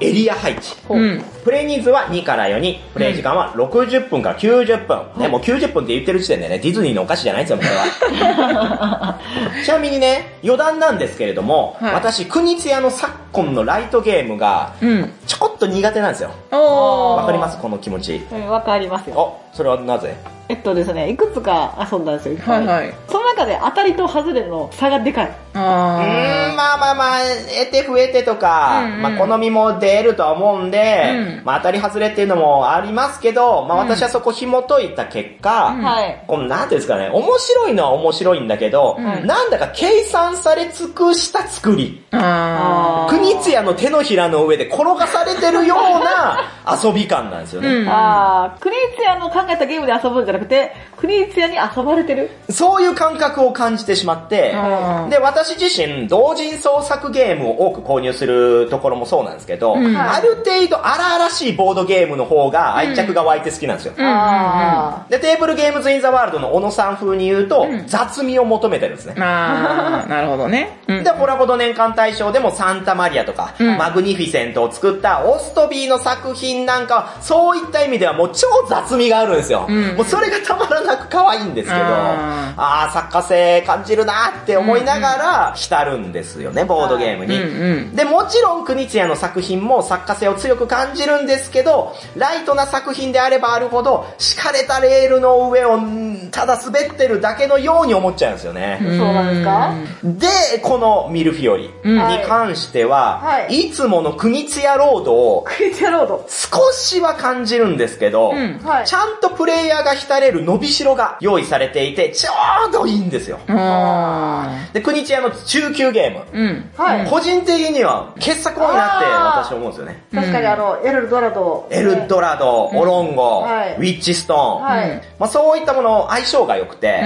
[0.00, 0.76] エリア配置。
[0.88, 1.24] うん。
[1.46, 4.98] プレイニーズは2から4に、プレイ時間は60分から90分。
[5.16, 9.20] ね、もう90分って言ってる時点でね、ディズニーのお菓子じゃないんですよ、これは。
[9.64, 15.12] ちなみにね、余談なんですけれども、はい私、クニツヤの昨今のライトゲームが、うん。
[15.28, 16.30] ちょこっと苦手なんですよ。
[16.50, 17.20] おー。
[17.20, 17.58] わかります？
[17.58, 18.26] この気持ち。
[18.32, 19.16] うんわかりますよ。
[19.16, 20.16] お、それはなぜ？
[20.48, 22.36] えっとですね、いくつか遊んだんですよ。
[22.44, 22.92] はいはい。
[23.08, 25.26] その中で当たりと外れの差がでかい。
[25.54, 27.18] うーん、あまあまあまあ、
[27.60, 36.24] 得て増えてとか、うんうんまあ好みも出るとは思うんで、うんまあ当たり外れっていうのもありますけど、まあうん私はそこ紐解いた結果、うんはい。
[36.26, 42.02] このなんていうんですかね、面白いのは面白いんだけど、うんなんだか計算され尽くした作り。
[42.10, 42.18] ー。
[42.18, 46.40] ああー国津屋の手のひらの上で転がされてるような
[46.82, 47.68] 遊び感なんですよね。
[47.68, 47.80] ー。
[47.82, 47.88] うん。
[47.88, 52.30] あー、クリーツヤの考えたゲームで遊ぶんじゃなくて、クリーツヤに遊ばれてる？
[52.50, 63.94] そういう感覚を感じてしまって、うんで、私私自身、同人創作ゲームを多く購入するところもそうなんですけど、うんある程度荒々しいボードゲームの方が愛着が湧いて好きなんですよ。
[63.98, 69.14] あで、テーブルゲームズインザワールドの小野さん風に言うと、雑味を求めてるんですね。
[69.18, 70.80] ああ、 なるほどね。
[70.88, 79.66] うんで、ホラボド年間大賞でもサンタマリアとか、うんマグニフィセントを作ったオストビーの作品なんかは、そういった意味ではもう超雑味があるんですよ。
[79.68, 87.96] うんもうそれがたまらなく可愛いんですけど、ああ作家性感じるなって思いながら浸るんですよね、ボードゲームに。
[87.96, 98.78] で、もちろん国津屋の作品も作家性を強く感じるんですけど、ライトな作品であればあるほど、敷かれたレールの上をんただ滑ってるだけのように思っちゃうんですよね。
[98.82, 99.74] そうなんですか？
[100.02, 106.26] で、このミルフィオリに関しては、はいい、つもの国津屋ロードをクリティアロード？
[106.28, 112.32] 少しは感じるんですけど、うんはいちゃんとプレイヤーが浸れる伸びしろが用意されていて、ちょ
[112.68, 113.38] うどいいんですよ。
[113.48, 116.24] あで、国津屋の中級ゲーム。
[116.32, 116.70] ーうん。
[116.76, 117.06] はい。
[117.08, 120.02] 個人的には傑作多いなって私思うんですよね。
[120.14, 121.68] 確かにあの、エルドラド。
[121.70, 125.02] エルドラド、オロンゴ、はいウィッチストーン、はい。
[125.18, 127.02] まあ、そういったもの相性が良くて、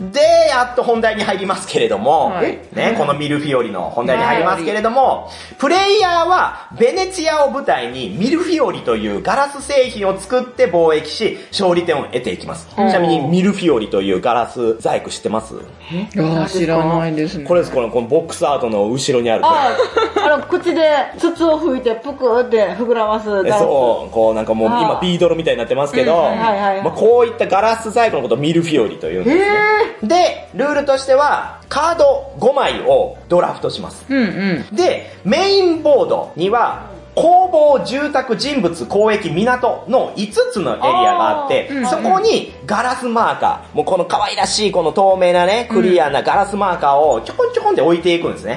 [0.00, 0.12] うん。
[0.12, 12.68] で、やっと本題に入りますけれども、はいね、このミルフィオリの本題に入りますけれども、プレイヤーはベネツィアを舞台にミルフィオリというガラス製品を作って貿易し、勝利点を得ていきます。
[12.74, 15.54] ちなみにミルフィオリというガラス細工知ってます？
[15.54, 15.58] い
[16.14, 17.44] やー知らないですね。
[17.44, 19.42] これです、このこのボックスアートの後ろにある。
[19.44, 19.76] あ
[20.38, 23.29] の、口で筒を吹いてぷくって膨らます。
[23.58, 29.44] そう、こうなんかもう今ビードルみたいになってますけど、まあ、こういったガラス細工のことをミルフィオリというんですね。
[30.02, 34.04] えで、ルールとしては、カード5枚をドラフトします。
[34.08, 34.76] うんうん。
[34.76, 48.54] で、メインボードには、工房、住宅、人物、交易、港の5つのエリアがあって、うんそこにガラスマーカー、もうこの可愛らしいこの透明なね、クリアなガラスマーカーをちょこんちょこんって置いていくんですね。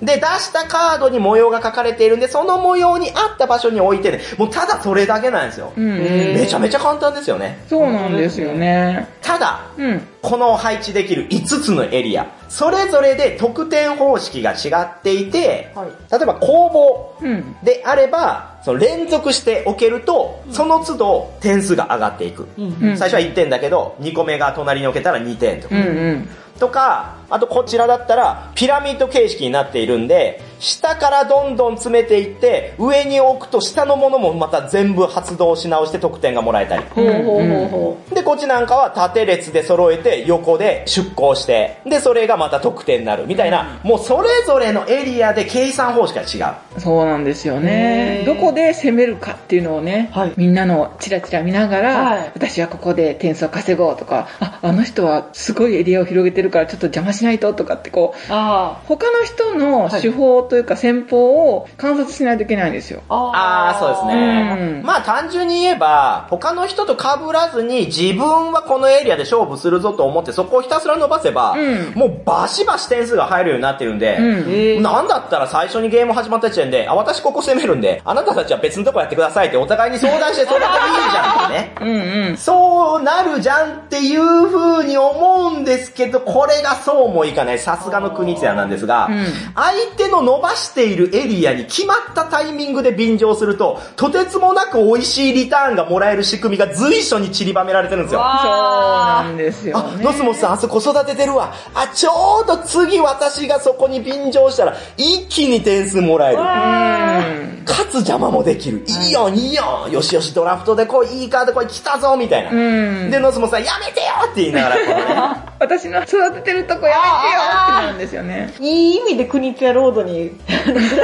[0.00, 5.72] で、出したカードに模様が書かれているんで、その模様に合った場所に置いてね、もうただそれだけなんですよ。
[5.76, 7.64] めちゃめちゃ簡単ですよね。
[7.68, 9.08] そうなんですよね。
[9.20, 10.06] ただ、うん。
[10.22, 17.56] この配置できる5つのエリア、それぞれで得点方式が違っていて、はい例えば工房うん。
[17.64, 22.46] であれば、その連続して置けると、その都度点数が上がっていく。
[22.56, 25.74] うん最初は1点だけど、2個目が隣に置けたら2点とか。
[25.74, 26.28] うんうん。
[26.62, 36.84] とか、あとこちらだったら、ピラミッド形式になっているんで、下からどんどん詰めていって、上に置くと下のものもまた全部発動し直して得点がもらえたり。
[36.94, 43.26] ほうほうほうほで、こっちなんかは縦列で揃えて横で出航して、で、それがまた得点になる。
[43.26, 46.80] みたいな、もうそれぞれのエリアで計算方式が違う。
[46.80, 48.22] そうなんですよね。
[48.24, 50.32] どこで攻めるかっていうのをね、はい。
[50.36, 52.30] みんなのチラチラ見ながら、はい。
[52.34, 63.02] 私はここで点数を稼ごうとか、あ、あの人はすごいエリアを広げてるからちょっと邪魔しないととかってこう、他の人の手法というか戦法を観察しないといけないんですよ。
[63.08, 63.14] あ。
[63.14, 64.76] ああ、そうですね。
[64.76, 74.26] うんまあ単純に言えば、他の人と被らずに自分はこのエリアで勝負するぞと思ってそこをひたすら伸ばせば、うんもうバシバシ点数が入るようになってるんで、うん。
[74.26, 81.74] えーなんだったら最初にゲーム始まった時点で、あ、私ここ攻めるんで、あなたたちは別のとこやってくださいってお互いに相談してそれだけいいじゃんってね。
[81.80, 82.36] うんうん。
[82.36, 87.58] そうなるじゃんっていう風に思うんですけど、これがそうもいかない。
[87.58, 98.20] さすがの国津屋なんですが、うん相手の伸ばしているエリアに決まったタイミングで便乗すると、とてつもなく美味しいリターンがもらえる仕組みが随所に散りばめられてるんですよ。
[98.20, 100.04] そうわなんですよあ、ね。
[100.04, 101.52] ノスモスさん、あそこ育ててるわ。
[101.74, 102.12] あ、ちょ
[102.44, 106.38] うど次私がそこに便乗したら、一気に点数もらえる。
[106.38, 107.64] うん。
[107.64, 108.84] かつ邪魔もできる。
[108.86, 109.88] いいよ、いいよ。
[109.90, 112.50] よしよし、ドラフトでこい、いいカードこい、来たぞ、みたいな。
[112.50, 113.10] うん。
[113.10, 118.54] で、ノスモスさん、やめてよって言いながら、ね、 私の育ててるとこやめてよってなるんですよね。
[118.60, 120.26] いい意味で国津屋ロードに。
[120.26, 120.30] い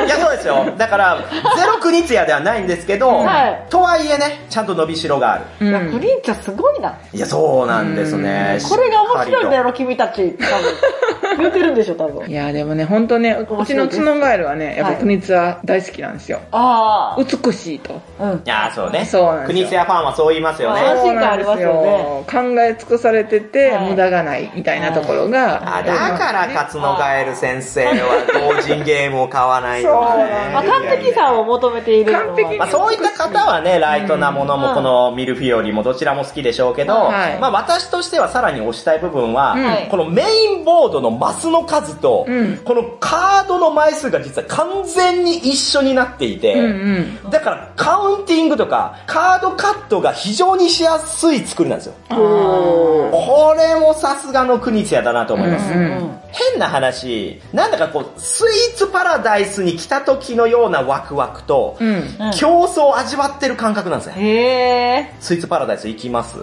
[0.09, 0.75] や、そうですよ。
[0.77, 1.25] だから、
[1.57, 5.45] ゼロクニツヤではないんですけど、はいとはいえね、ちゃんと伸びしろがある。
[5.61, 6.99] ういや、クリンチャすごいな。
[7.13, 8.59] いや、そうなんですね。
[8.69, 9.65] これが面白いんだよ。
[9.65, 10.33] よ、君たち。
[10.33, 11.39] 多分。
[11.39, 12.29] 言ってるんでしょ、多分。
[12.29, 16.41] いや、でもね、ほんとね、うちのツノガエルはね、やっぱ国津は大好きなんですよ。
[16.51, 17.23] ああ。
[17.23, 18.01] 美しいと。
[18.21, 18.31] うん。
[18.31, 19.05] いや、そうね。
[19.05, 20.81] そうなんですよクニツヤファンはそう言いますよね。
[20.81, 25.77] 安心感ありますよねそうなんですよ考え尽くされてて、はい無駄がないみたいなところが。
[25.79, 30.51] あ、だから、勝野ガエル先生は同人ゲームを買わないとかね。
[30.53, 32.25] まあ、完璧さを求めているのは。
[32.27, 47.31] 完璧まあ、そういった方はね、ライトなものもこのミルフィオリもどちらも好きでしょうけど、はいまあ私としてはさらに推したい部分は、うんこのメインボードのマスの数と、うんこのカードの枚数が実は完全に一緒になっていて、うんうん。
[47.31, 51.95] だからカウンティングとかカードカットが非常にしやすい作りなんですよ。
[52.09, 55.73] これもさすががの国津屋だなと思います。
[55.73, 61.89] うんうん変な話、なんだかこう、スイーツパラダイスに来た時のようなワクワクと、うん。
[61.89, 64.15] うん競争を味わってる感覚なんですね。
[64.19, 65.15] へえ。
[65.21, 66.37] スイーツパラダイス行きます？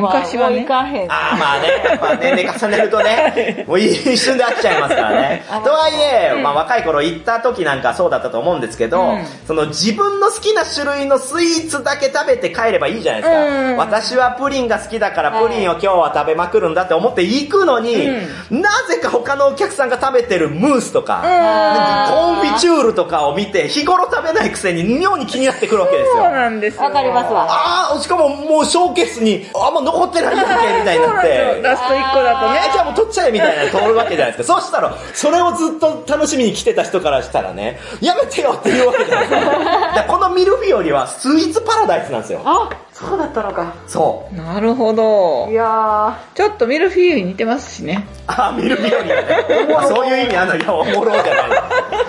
[0.00, 0.90] 昔はねまあもう行。
[0.92, 1.12] かへん。
[1.12, 5.42] ああ、まあね、やっぱ年齢重ねるとね、 もう一瞬で飽きちゃいますからね。
[5.64, 13.40] とはいえ、まあ若い頃行った時なんかそうだったと思うんですけど、うんその自分の好きな種類のスイーツだけ食べて帰ればいいじゃないですか。
[13.44, 18.06] うん私はプリンが好きだからプリンを今日は食べまくるんだって思って行くのに、
[18.50, 21.22] なぜか他のお客さんが食べてるムースとか、
[22.10, 26.30] コンフィチュールとかを見て日頃食べないくせに妙に気になってくるわけですそうよ。
[26.30, 26.84] なんですよ。
[26.84, 27.46] わかりますわ。
[27.48, 31.22] ああ、しかももうショーケースにあんま残ってないやんけ、みたいになっ。
[31.22, 31.60] て。
[31.62, 32.60] ラスト1個だとね。
[32.68, 34.54] え、じゃあもう取っちゃえみたいなの通るわけじゃないですか。
[34.54, 40.04] そうしたら、それをずっと楽しみに来てた人からしたらね、やめてよって言うわけじゃないですか。
[40.08, 42.42] このミルフィオリはスイーツパラダイスなんですよ。
[42.44, 43.74] あ、そうだったのか。
[43.86, 44.36] そう。
[44.36, 45.54] なるほどい。
[45.54, 48.06] やちょっとミルフィーユに似てますしね。
[48.26, 49.74] あ、ミルフィオリがね。
[49.76, 51.22] あそういう意味あんの、いや、おもろじゃ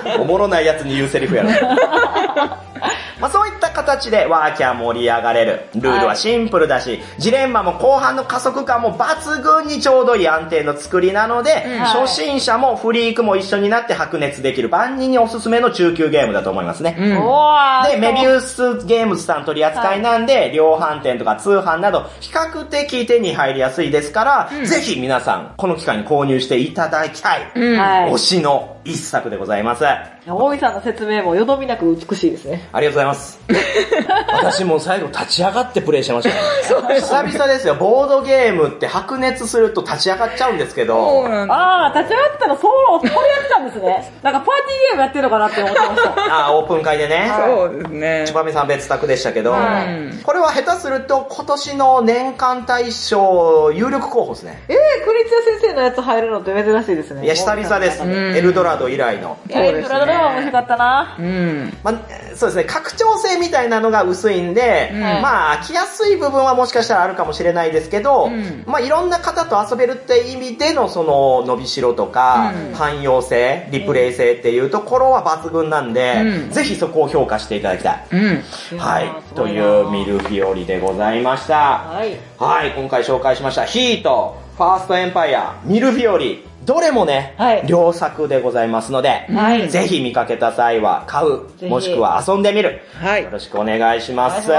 [0.06, 0.20] ない。
[0.20, 1.50] おもろないやつに言うセリフやろ。
[3.22, 5.62] まあそういった形でワーキャー盛り上がれる。
[5.76, 16.96] ルールはシンプルだし、ジレンマも後半の加速感も抜群にちょうどいい安定の作りなので、初心者もフリークも一緒になって白熱できる万人におすすめの中級ゲームだと思いますね。
[16.98, 17.92] うん。
[17.92, 27.52] で、メビウスゲームズさん取り扱いなんで、量販店とか通販など、比較的手に入りやすいですから、ぜひ皆さん、この機会に購入していただきたい。
[27.56, 27.80] うん。
[27.80, 28.18] はい推。
[28.18, 29.86] しの一作でございます。
[29.88, 32.68] あ大井さんの説明もよどみなく美しいですね。
[32.74, 33.40] りがとうございます。
[34.34, 37.00] 私も最後立ち上がってプレイしてましたね。
[37.00, 37.76] 久々ですよ。
[37.76, 41.54] ボードゲームって白熱すると立ち上がっちゃうんですけそうど、なんだ。
[41.54, 44.12] ああ、立ち上がってたの、そう、これやってたんですね。
[44.24, 46.14] なんかパーティーゲームやってるのかなって思ってました。
[46.48, 47.32] あーオープン会でね。
[47.46, 48.34] そうですねち。
[48.34, 54.62] ばみさん別宅でしたけど、はいこれは下手すると今年の年間大賞有力候補ですね。
[54.68, 57.26] えー、クリツヤ先生のやつ入るのって珍しいですね。
[57.26, 58.04] いや、久々です。
[58.06, 59.38] んエルドラド以来の。
[59.50, 61.16] いや、エルドラは面白かったな。
[61.20, 61.78] うん。
[61.84, 61.96] まあ、
[62.36, 78.06] そうですね、拡張性みたいなのが薄いんで、うんまあ、飽きやすい部分はもしかしたらあるかもしれないですけど、うんまあ、いろんな方と遊べるって意味での、その、伸びしろとか、うん汎用性、リプレイ性っていうところは抜群なんで、うんぜひそこを評価していただきたい。
[78.12, 78.78] うん。
[78.78, 81.56] はいというミルフィオリでございました。
[81.56, 82.18] はい。
[82.38, 92.82] はい、今回紹介しました、ヒート、ファーストエンパイア、ミルフィオリ、どれもね、はい良作でございますので、はいぜひ見かけた際は買う、もしくは遊んでみる。
[92.94, 94.52] はいよろしくお願いします。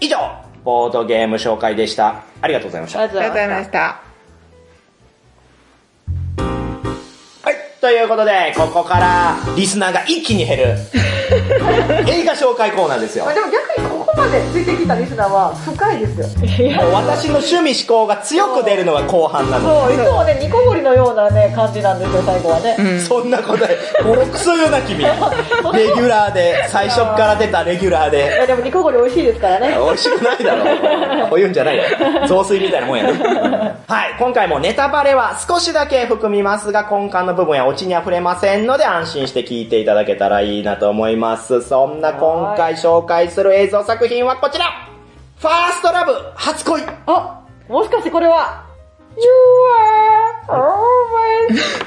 [0.00, 0.18] 以上、
[0.64, 2.24] ボードゲーム紹介でした。
[2.40, 3.00] ありがとうございました。
[3.00, 3.66] ありがとうございまし。
[3.66, 4.00] たた。
[6.38, 10.64] はい、ということで、ここからリスナーが一気に減る
[12.06, 13.34] 映画紹介コーナーですよまあ。
[13.34, 16.66] でも逆にまでついてきたリスナーは深いですよ。
[16.68, 19.86] いやもう私の趣味思考が強く出るのが後半なの。
[19.86, 22.76] そう、いつもね、ニコゴリのようなね、感じなんですよ、最後はね。
[22.78, 23.00] うん。
[23.00, 25.04] そんなことで、ボロクソよな君。
[25.74, 28.18] レギュラーで、最初っから出たレギュラーいで。
[28.18, 29.76] や、でもニコゴリ美味しいですからね。
[29.76, 31.26] 美味しくないだろ。
[31.28, 31.82] こういうんじゃないよ。
[32.26, 33.12] 雑炊みたいなもんやね。
[33.86, 41.62] はい、今回もネタバレは少しだけ含みますが、根幹の部分やオチには触れませんので、安心して聞いていただけたらいいなと思います。
[41.62, 44.88] そんな今回紹介する映像作品はこちら
[45.38, 48.64] ファーストラブ初恋あ、もしかしてこれは、
[49.16, 49.22] You
[50.10, 50.13] are.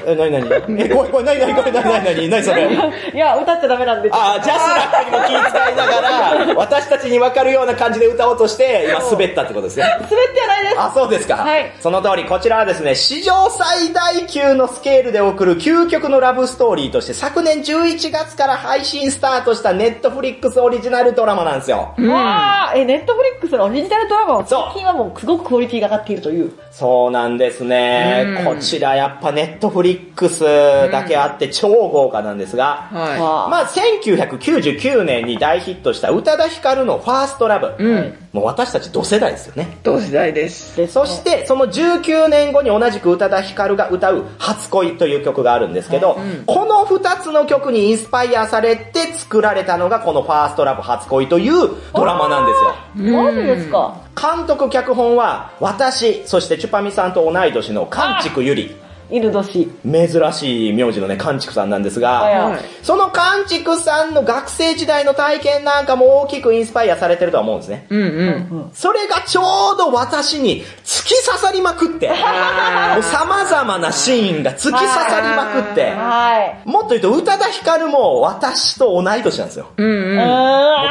[0.06, 0.82] え、なになに？
[0.82, 2.04] え、これ、これ、なになにこれ、なになに？
[2.04, 2.68] なになにそれ？
[3.14, 4.10] いや、歌っちゃダメなんで。
[4.12, 9.84] あージャスラックにも気遣いながら、私たちに分かるような感じで歌おうとして、今滑ったってことですね。
[9.84, 10.80] 滑ってはないです。
[10.80, 11.36] あ、そうですか。
[11.36, 21.94] はいその通り、こちらはですね、史上最大級のスケールで送る究極のラブストーリーとして、昨年11月から配信スタートしたネットフリックスオリジナルドラマなんですよ。
[21.98, 26.52] わーえ、ネットフリックスのオリジナルドラマは最近はもうすごくクオリティが上がっているという。
[26.70, 28.44] そうなんですね。
[28.52, 37.82] うんこちらやっぱネットフリックスだけあって超豪華なんですが、はわあまあ、1999年に大ヒットした宇多田ヒカルのファーストラブ。
[37.82, 37.86] い。
[37.86, 38.14] うん。
[38.32, 39.78] もう私たち同世代ですよね。
[39.82, 40.76] 同時代です。
[40.76, 51.52] ですそして、その19年後に同じく宇多田ヒカルが歌う初恋という曲があるんですけど、うんこの2つの曲にインスパイアされて作られたのがこのファーストラブ初恋という
[51.94, 52.74] ドラマなんですよ。
[52.98, 53.96] マジですか？
[54.36, 58.74] 監督脚本は私、そしてチュパミさんと同い年のカンチクユリ。
[59.10, 59.68] 犬年。
[59.84, 67.86] 珍しい名字のね、カンチクさんなんですが、はいはいそのカンチクさんの学生時代の体験なんかも大きくインスパイアされてるとは思うんですね。
[67.90, 68.70] うんうん。
[68.72, 69.42] それがちょ
[69.74, 76.68] うど私に突き刺さりまくって、もう様々なシーンが突き刺さりまくって、はい。
[76.68, 79.68] もっと言うと宇多田ヒカルも私と同い年なんですよ。
[79.76, 80.16] うんうん。
[80.16, 80.18] う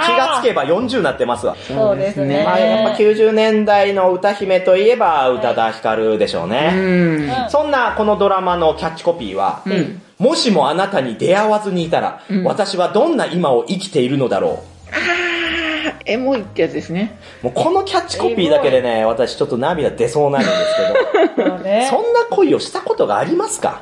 [0.06, 1.56] 気がつけば40になってますわ。
[1.56, 2.43] そうですね。
[2.43, 6.73] まあ、やっぱ90年代の歌姫といえば宇多田ヒカルでしょうね。
[6.75, 7.49] うん。
[7.49, 14.63] そんなこのドラマのキャッチコピーは、んもしもあなたに出会わずにいたら、私はどんな今を生きているのだろ
[16.06, 17.19] エモいってやつですね。
[17.44, 17.48] う。
[17.48, 20.54] もうこのキャッチコピーだけでね、私ちょっと涙出そうなんです
[21.36, 21.58] けど。
[21.90, 23.81] そんな恋をしたことがありますか？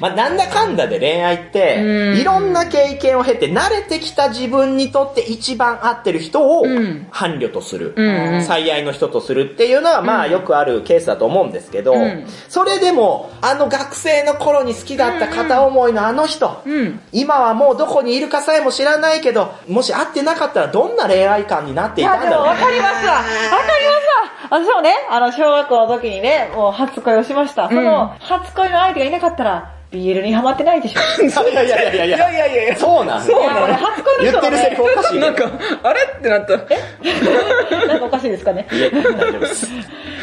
[0.00, 2.18] まあ、なんだかんだで恋愛って、うん。
[2.18, 7.06] いろんな経験を経て慣れてきた自分にとって一番合ってる人をん。
[7.12, 8.34] 伴侶とする、うん。
[8.34, 12.26] うん最愛の人とするっていうのは、まあよくあるケースだと思うんですけど、うん。
[12.48, 17.00] それでも、あの学生の頃に好きだった片思いのあの人、うん。
[17.12, 22.44] 今はもうどこにいるかさえも知らないけど、もし会ってなかったらどんな恋愛観になっていたんだろう。
[22.44, 23.22] でも分かりますわ。
[23.22, 24.32] 分かりますわ。
[24.50, 27.68] 私もね、あの、小学校の時にね、もう初恋をしました。
[27.68, 31.00] その、初恋の相手がいなかったら、BL にハマってないでしょ。
[31.50, 35.18] いやいやいやいやいやいやいやいやそうなんそうなのいやこれ初恋の人言ってるセリフおかしい。
[35.20, 35.50] なんか、
[35.82, 36.56] あれってなった。
[37.86, 38.66] なんかおかしいですかね？
[38.72, 39.02] いや、大
[39.32, 39.66] 丈夫です。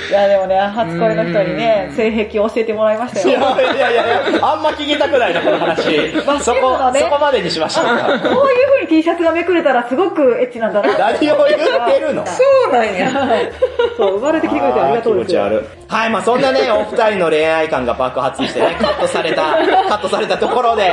[0.09, 3.39] いや、でもね、初恋の人にね、性癖を教えてもらいましたいよ。
[3.39, 6.11] やいやいやいや、あんま聞きたくないな、この話。
[6.13, 7.93] そこそこまでにしましょうか。
[8.05, 10.97] こういう風に T シャツがめくれたらすごくエッチなんだな。
[10.97, 12.25] 何を言ってるの？
[12.25, 13.11] そうなんや。
[13.99, 15.43] そう、生まれてきてくれてありがとうですよ。
[15.43, 15.93] あー気持ち悪い。
[15.93, 19.41] はい、まあそんなね、 お二人の恋愛観が爆発してね、カットされた、
[19.89, 20.91] カットされたところで、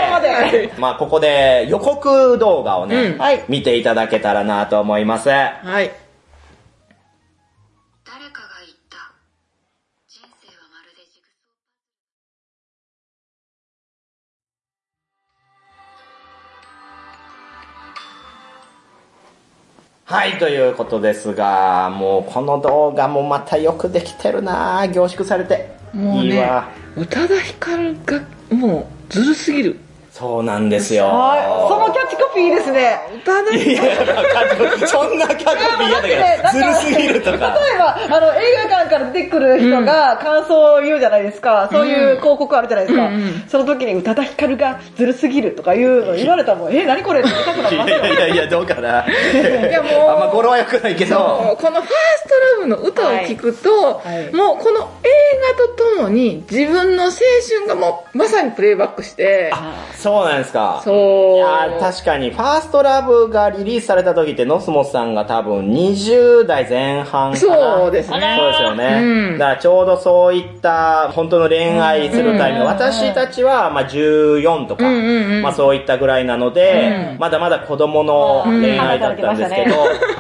[0.79, 5.29] まあここで予告動画をね、うんはい見ていただけたらなと思います。
[5.29, 5.47] は
[5.81, 6.06] い。
[20.09, 25.77] はい、ということですが、もうこの動画もまたよくできてるな凝縮されて。
[25.93, 29.81] もうねいいわ。、宇多田ヒカルが、もう、ずるすぎる。
[30.13, 31.07] そうなんですよ。
[31.07, 31.43] はい。
[31.69, 31.93] その
[32.37, 33.01] ピーいいですね。
[33.53, 33.99] いやい
[34.81, 37.33] や、そんなキャッチコピー嫌だけど、ずるすぎるとか。
[37.33, 41.69] 例えば、あの、映画館から出てくる人が感想を言うじゃないですか。
[41.73, 43.07] そういう広告あるじゃないですか。
[43.09, 47.99] うんうんその時に宇多田ヒカルがずるすぎるとかいうの言われたらもう、 え、何これって見たくなりいますよ。
[47.99, 49.05] やいやいや、どうかな。
[49.07, 51.57] いやもうあんま語呂は良くないけど。
[51.59, 55.09] この「ファーストラブの歌を聴くと、はいもうこの映
[55.59, 59.53] 画とともに自分の青春がもうまさにプレイバックして、
[59.95, 60.81] そうなんですか。
[60.85, 61.37] そう。
[61.37, 67.81] いやー確かに、ファーストラブがリリースされた時って、ノスモスさんが多分20代前半かな。
[67.81, 68.37] そうですね。
[68.39, 69.01] そうですよね。
[69.03, 69.39] うん。
[69.39, 75.43] だからちょうどそういった、本当の恋愛するタイミング、私たちは、まあ14とか、うんうんうん。
[75.43, 77.19] まあそういったぐらいなので、うん。
[77.19, 79.77] まだまだ子供の恋愛だったんですけど、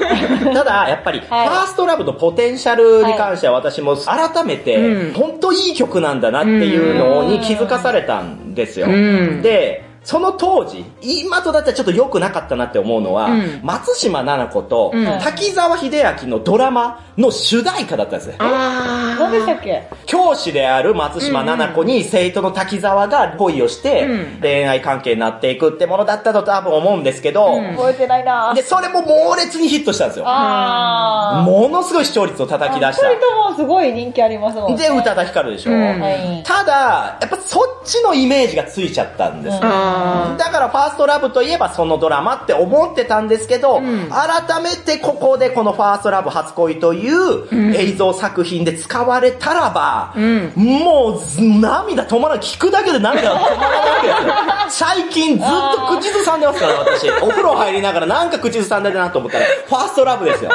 [0.52, 5.12] ただ、やっぱり、ファーストラブのポテンシャルに関しては私も改めて、うん。
[5.14, 8.86] 本当いい曲なんだなっていうのに気づかされたんですよ。
[8.86, 9.42] うん。
[9.42, 15.90] で、その当時、今とだったらちょっと良くなかったなって思うのは、うん松島菜々子と、うん滝沢秀
[16.22, 18.36] 明のドラマの主題歌だったんですね。
[18.38, 19.88] あ何でしたっけ？
[20.06, 30.24] 教師である松島菜々子に生徒の滝沢が恋をして、うん恋愛関係になっていくってものだったと多分思うんですけど、うん覚えてないなで、それも猛烈にヒットしたんですよ。
[30.24, 34.82] ものすごい視聴率を叩き出し二人ともすごい人気ありますもんた。
[34.82, 34.88] ね。
[34.88, 35.72] で、宇多田ヒカルでしょ。
[35.72, 36.44] うんはい。
[36.46, 39.62] ただ、やっぱそっちのイメージがついちゃったんですよ。
[39.96, 52.44] あだからファーストラブといえばそのドラマって思ってたんですけど、ん改めてここでこのファーストラブ初恋という映像作品で使われたらば、んもうず涙止まらない。
[52.44, 54.94] 聞くだけで涙が止まらないわけですよ。
[54.96, 57.08] 最近ずっと口ずさんでますから、私。
[57.22, 60.50] お風呂入りながらなんか口ずさんでるなと思ったら、ファーストラブですよ。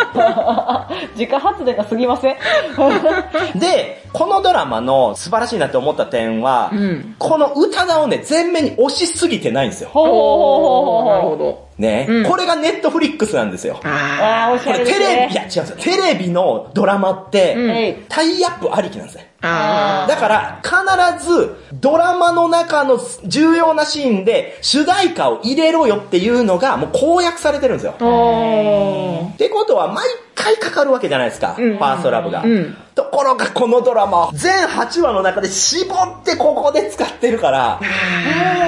[1.16, 2.36] 自家発電が過ぎません？
[3.60, 9.90] で、このドラマの素晴らしいなって思った点は、うんこの歌田をね、全面に押しすぎてないんですよ。
[9.90, 13.80] ほうほうほうほなるほどね、うんこれがネットフリックスなんですよ。
[13.84, 15.36] ああー、おしこゃれですれテレビ、いね。
[15.36, 15.76] や違うんですよ。
[15.78, 19.32] テレビのドラマって、うんはいタイアップありきなんですね。
[19.44, 27.94] あだから、必ず、ドラマの中の重要なシーンで、主題歌を入れろよっていうのが、もう公約されてるんですよ。
[27.94, 30.06] ってことは、毎
[30.36, 32.44] 回かかるわけじゃないですか、うんファーストラブが。
[32.44, 37.80] うんところが、このドラマ、全8話の中で絞ってここで使ってるから、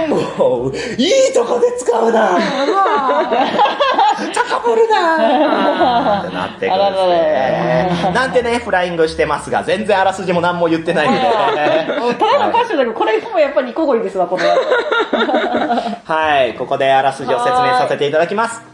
[0.08, 2.40] もう、いいとこで使うな
[4.34, 6.94] 高ぶるなってなってくるん
[7.90, 8.12] ですね。
[8.14, 11.22] なんてね、フライングしてますが、全然あらすじも何も言ってないので。
[12.16, 14.44] ただのファッションだけど、これもやっぱりニコゴリですわ、この。
[16.06, 18.73] はい、ここであらすじを説明させていただきます。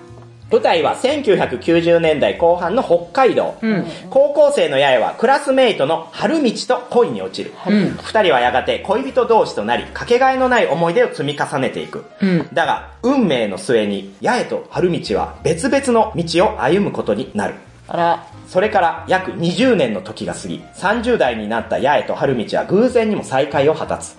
[0.51, 3.57] 舞台は1990年代後半の北海道。
[3.61, 3.85] うん。
[4.09, 7.53] 高校生の八重はクラスメイトの春道と恋に落ちる。
[7.67, 7.97] うん。
[8.03, 12.05] 二人はやがて恋人同士となり、かけがえのない思い出を積み重ねていく。
[12.21, 12.49] うん。
[12.51, 17.53] だが、運命の末に、八重と春道は別々の道を歩むことになる。
[17.87, 18.25] あら。
[18.47, 24.17] それから約20年の時が過ぎ、30代になった八重と春道は偶然にも再会を果たつ。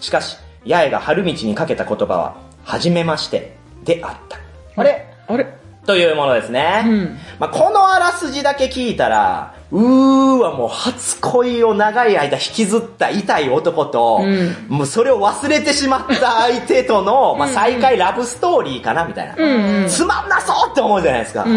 [0.00, 0.36] しかし、
[0.68, 4.38] 八重が春道にかけた言葉は、はじめまして、であった。
[4.76, 5.06] あれ？
[5.26, 5.63] あれ？
[5.86, 6.82] というものですね。
[6.86, 19.34] うんまあ、このあらすじだけ聞いたら、うーわ、もう初恋を長い間引きずった痛い男と、うんもうそれを忘れてしまった相手との、まあ、再会ラブストーリーかなみたいな。
[19.36, 19.88] うんうん。
[19.88, 21.42] つまんなそうって思うじゃないですか。
[21.42, 21.48] う。
[21.48, 21.56] もう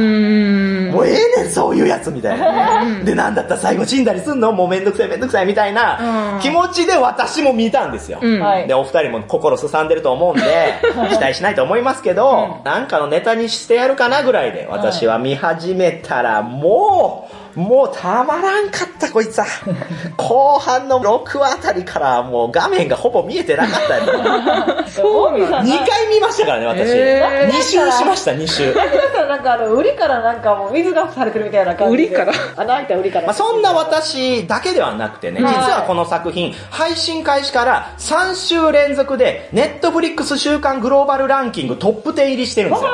[1.07, 3.03] ええねん、そういうやつみたいな。
[3.03, 4.51] で、なんだったら最後死んだりすんの？
[4.51, 8.17] もうめんどくさいめんどくさいみたいなうん気持ちで私も見たんですよ。
[8.19, 8.41] うん。
[8.41, 10.73] はいで、お二人も心すさんでると思うんで、
[11.11, 19.45] 期待しないと思いますけど、なんかのネタにしてやるかなぐらいで、私は見始めたら、もう、もうたまらんかった、こいつは。
[20.15, 24.85] 後半の6話あたりから、もう画面がほぼ見えてなかったよ。
[24.87, 25.63] そうなんだ。
[25.63, 26.91] 2回見ましたからね、私。
[26.91, 28.73] へー2周しました、2周。
[28.73, 28.87] だか
[29.21, 32.03] らなんかあの、売りからなんかもう水がされてるみたいな感じで。
[32.05, 33.25] 売りからあ、泣いた売りから。
[33.25, 42.89] まあ、そんな私だけではなくてね、実はこの作品、配信開始から3週連続で、ネットフリックス週間グローバルランキングトップ10入りしてるんですよ。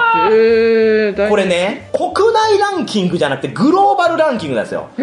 [1.30, 1.44] これ。
[1.44, 4.90] ね、国内ランキングじゃなくてグローバルランキングなんですよ。
[4.96, 5.00] つ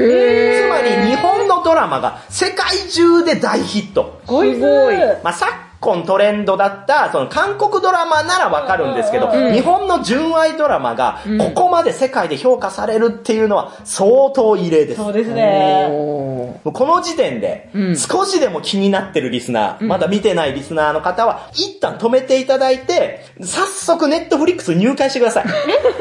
[0.68, 4.20] まり日本のドラマが世界中で大ヒット。
[4.26, 15.02] ごいすごいまあ、昨今トレンドだった、その韓国ドラマならわかるんですけど、うん日本の純愛ドラマがうんここまで世界で評価されるっていうのは相当異例です。
[15.02, 15.88] そうですね。
[15.90, 25.44] この時点でう、ん少しでも気になってるリスナー、まだ見てないリスナーの方は、一旦止めていただいて、早速ネットフリックス入会してください。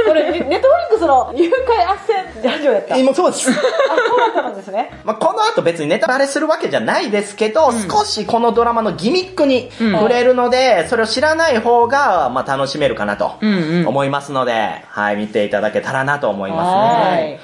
[0.06, 0.60] これ、ネットフリッ
[0.90, 1.52] クスの誘拐
[1.86, 2.96] 斡旋ラジオやった？
[2.96, 3.46] あ、えもうそうです。
[3.46, 3.54] そう
[4.36, 4.92] だったんですね。
[5.06, 16.58] まあ、この後別にネタバレするわけじゃないですけど、少しこのドラマのギミックにうん触れるので、それを知らない方が、まあ、楽しめるかなとうんうん思いますので、はい、見ていただけたらなと思いま
[17.12, 17.40] すね。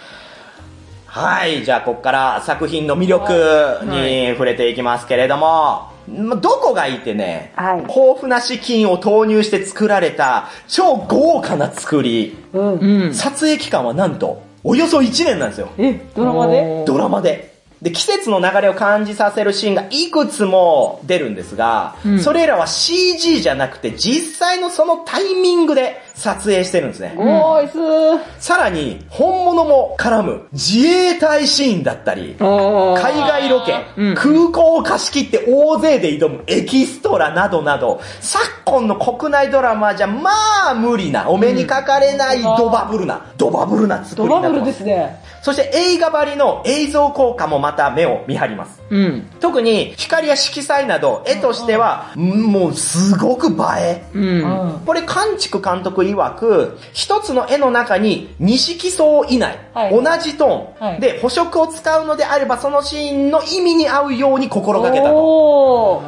[1.07, 12.73] はい、じゃあここから作品の魅力に触れていきますけれども、まあどこがいいってね、はい豊富な資金を投入して作られた超豪華な作り、うん。
[12.73, 13.13] うん。
[13.13, 15.69] 撮影期間はなんと、およそ1年なんですよ。
[15.77, 16.83] え、ドラマで？
[16.85, 17.54] ドラマで。
[17.85, 22.19] で、季節の流れを感じさせるシーンがいくつも出るんですが、うん。
[22.19, 27.13] それらは CG じゃなくて実際のそのタイミングで撮影してるんですね。
[27.15, 28.19] ゴーイスー。
[28.39, 40.31] さらに、本物も絡む自衛隊シーンだったり、あ海外ロケ、うん空港を貸し切って大勢で挑むエキストラなどなど、昨今の国内ドラマじゃま
[40.69, 44.59] あ無理な、お目にかかれないドバブルな、ドバブルな作ドりになってま。
[44.59, 45.21] バブルですすね。
[45.41, 48.81] そして映画張りの映像効果もまた目を見張ります。
[48.89, 49.29] うん。
[49.39, 54.03] 特に光や色彩など絵としては、もうすごく映え。
[54.13, 54.19] う。
[54.19, 54.81] うんん。
[54.85, 66.01] これ、監畜監督曰く、一つの絵の中に2色層以内、はい同じトーン、はいで補色を使うのであれば、そのシーンの意味に合うように心がけたと。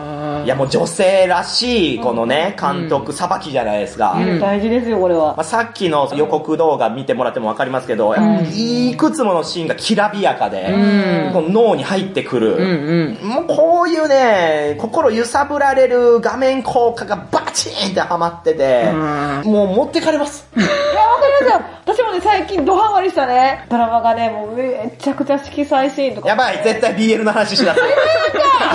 [0.46, 4.14] いや、もう女性らしい、このね、監督さばきじゃないですか。
[4.14, 5.44] うん大事ですよ、これはまあ、。
[5.44, 8.16] さっきの予告動画見てもらってもわかりますけど、
[8.54, 12.58] いくつものシーンがきらびやかで、んこの脳に入ってくる。
[12.68, 13.28] うんうん。
[13.28, 20.48] もうこういうね、心揺さぶられる画面効果がバチーンってハマってて、うんもう持ってかれます。
[20.56, 20.72] いや、わ
[21.20, 21.62] かりますよ。
[21.86, 23.66] 私もね、最近ドハマりしたね。
[23.70, 26.30] ドラマがね、もうめちゃくちゃ色彩シーンとか。
[26.30, 27.90] やばい、絶対 BL の話しなさい。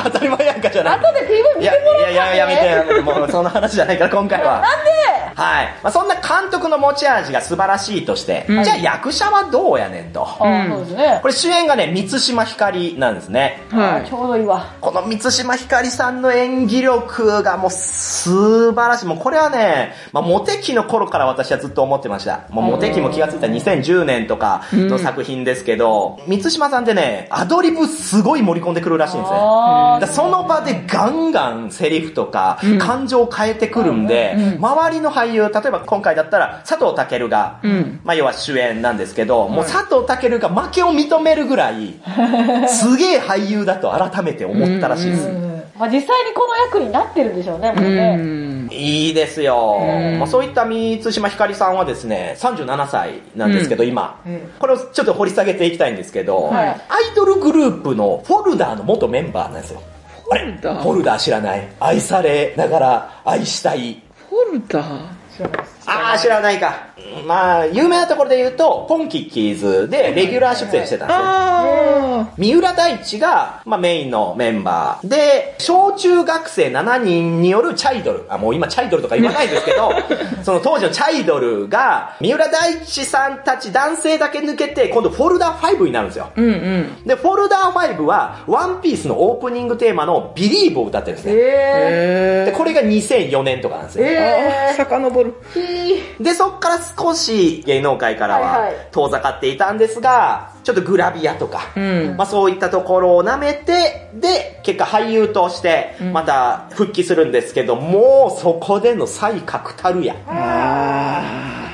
[0.04, 0.98] 当たり前やんかじゃない。
[0.98, 4.54] 後で PV 見てもらいやいや、やめてもうその話じゃないから今回は。
[4.54, 4.92] なんで
[5.34, 5.66] はい。
[5.82, 10.26] まあ、そんな監督の持ち味が素晴らしいとして、うんじゃあ役者はどうやねんと。
[10.38, 11.28] そうですねこ。
[11.28, 13.62] れ主演がね、三島ひかりなんですね。
[13.70, 14.74] はいあちょうどいいわ。
[14.80, 19.06] この三島ひかりさんの演技力がもう素晴らしい。
[19.06, 22.46] もうこれはね、まあ、モテ期の頃から私はずっと思ってました。
[22.50, 29.38] もうモテ期も気がついた2010年とかの作品ですけど、三島さんってね、アドリブすごい盛り込んでくるらしいんですね。
[29.38, 32.78] あだその場でガンガンセリフとかうん。
[32.78, 38.00] 感情を変えてくるんで、周りの俳優、例えば今回だったら佐藤健が、うん。
[38.04, 42.00] まあ要は主演なんですけど、もう佐藤健が負けを認めるぐらい、
[42.68, 45.51] すげえ俳優だと改めて思ったらしいです。
[45.82, 48.14] まあ実際にこの役になってるんでしょうね、もううね。
[48.16, 48.68] ん。
[48.70, 49.80] いいですよ。
[49.80, 49.84] う
[50.16, 56.76] んまあ、そういった三島ひかりさんはですね、37歳なんですけど、今、うんこれをちょっと掘り下げていきたいんですけど、はいアイ
[57.16, 59.82] ドルグループのフォルダーの元メンバーなんですよ。
[60.30, 60.44] あれ？
[60.44, 60.78] フォルダ？
[60.78, 61.68] ーフォルダー知らない？
[61.80, 64.00] 愛されながら愛したい。
[64.30, 64.80] フォルダ？
[64.84, 65.82] ー知らないです。
[65.86, 66.92] あー、知らないか。
[67.26, 71.22] まあ、有名なところで言うと、ポンキッキーズでレギュラー出演してたんですよ。
[71.24, 75.08] あ三浦大知が、まあ、メインのメンバー。
[75.08, 78.24] で、小中学生7人によるチャイドル。
[78.28, 79.92] あ、もう今チャイドルとか言わないですけど、
[80.42, 86.30] その当時のチャイドルが、三浦大知さんたち男性だけ抜けて、今度フォルダー5になるんですよ。
[86.36, 87.06] ーうんうん。
[87.06, 91.32] で、フォルダー5は、ワンピースのオープニングテーマのビリーブを歌ってるんですね。
[91.36, 94.08] えで、これが2004年とかなんですー、よ。
[94.08, 95.34] えあー、遡る。
[96.20, 102.16] で、そっから少し芸能界からは遠ざかっていたんですが、ちょっとグラビアとか、うん。
[102.16, 110.14] まあそういったところを舐めて、で、結果俳優としてまた復帰するんですけど、もうそこでの才覚たるや。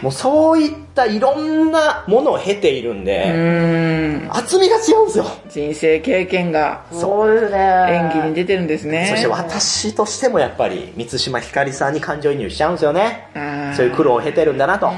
[0.01, 4.37] あもうそういったいろんなものを経ているんで、ーん。
[4.37, 5.27] 厚みが違うんですよ。
[5.49, 7.59] 人生経験がそうですね。
[7.91, 9.07] 演技に出てるんですね。
[9.11, 13.29] そして私としてもやっぱり、三島ひかりさんに感情移入しちゃうんですよね。
[13.77, 14.91] そういう苦労を経てるんだなと。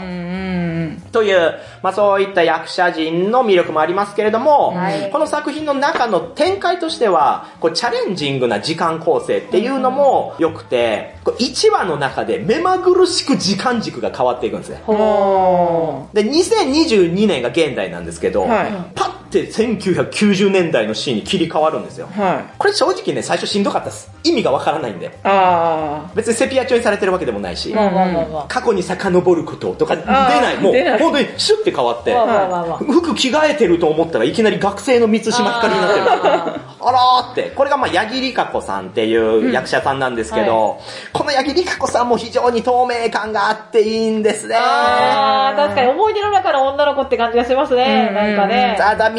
[1.12, 5.10] という、まあそういった役者陣の魅力もありますけれども、はい。
[5.10, 14.82] この作品の中の展開としては、こうチャレンジングな時間構成っていうのも良くて、こう1話の中で目まぐるしく時間軸が変わっていくんですね。
[14.86, 18.72] ほで、2022年が現代なんですけど、はい。
[18.94, 22.08] パッて1990年代のシーンに切り替わるんですよ。
[22.08, 22.20] ー。
[22.20, 22.44] はい。
[22.58, 24.10] これ正直ね、最初しんどかったです。
[24.24, 25.18] 意味がわからないんで。
[25.24, 30.58] あ別にセピア調にされてるわけでもないし、まあまあまあま過去に遡ることとか出ない。
[30.58, 32.78] もう出ない本当にシュッて変わって、まあまあまあまあ。
[32.78, 36.60] 服着替えてると思ったらいきなり学生の満島ひかりになってる。
[36.82, 37.50] あらーって。
[37.50, 40.80] これがまあ、八木里香子さんっていう役者さんなんですけど、
[41.12, 44.56] この八木里香子さんも非常に透明感があっていいんですね。
[44.58, 48.10] あー、確かに思い出の中の女の子って感じがしますね。
[48.12, 48.76] なんかね。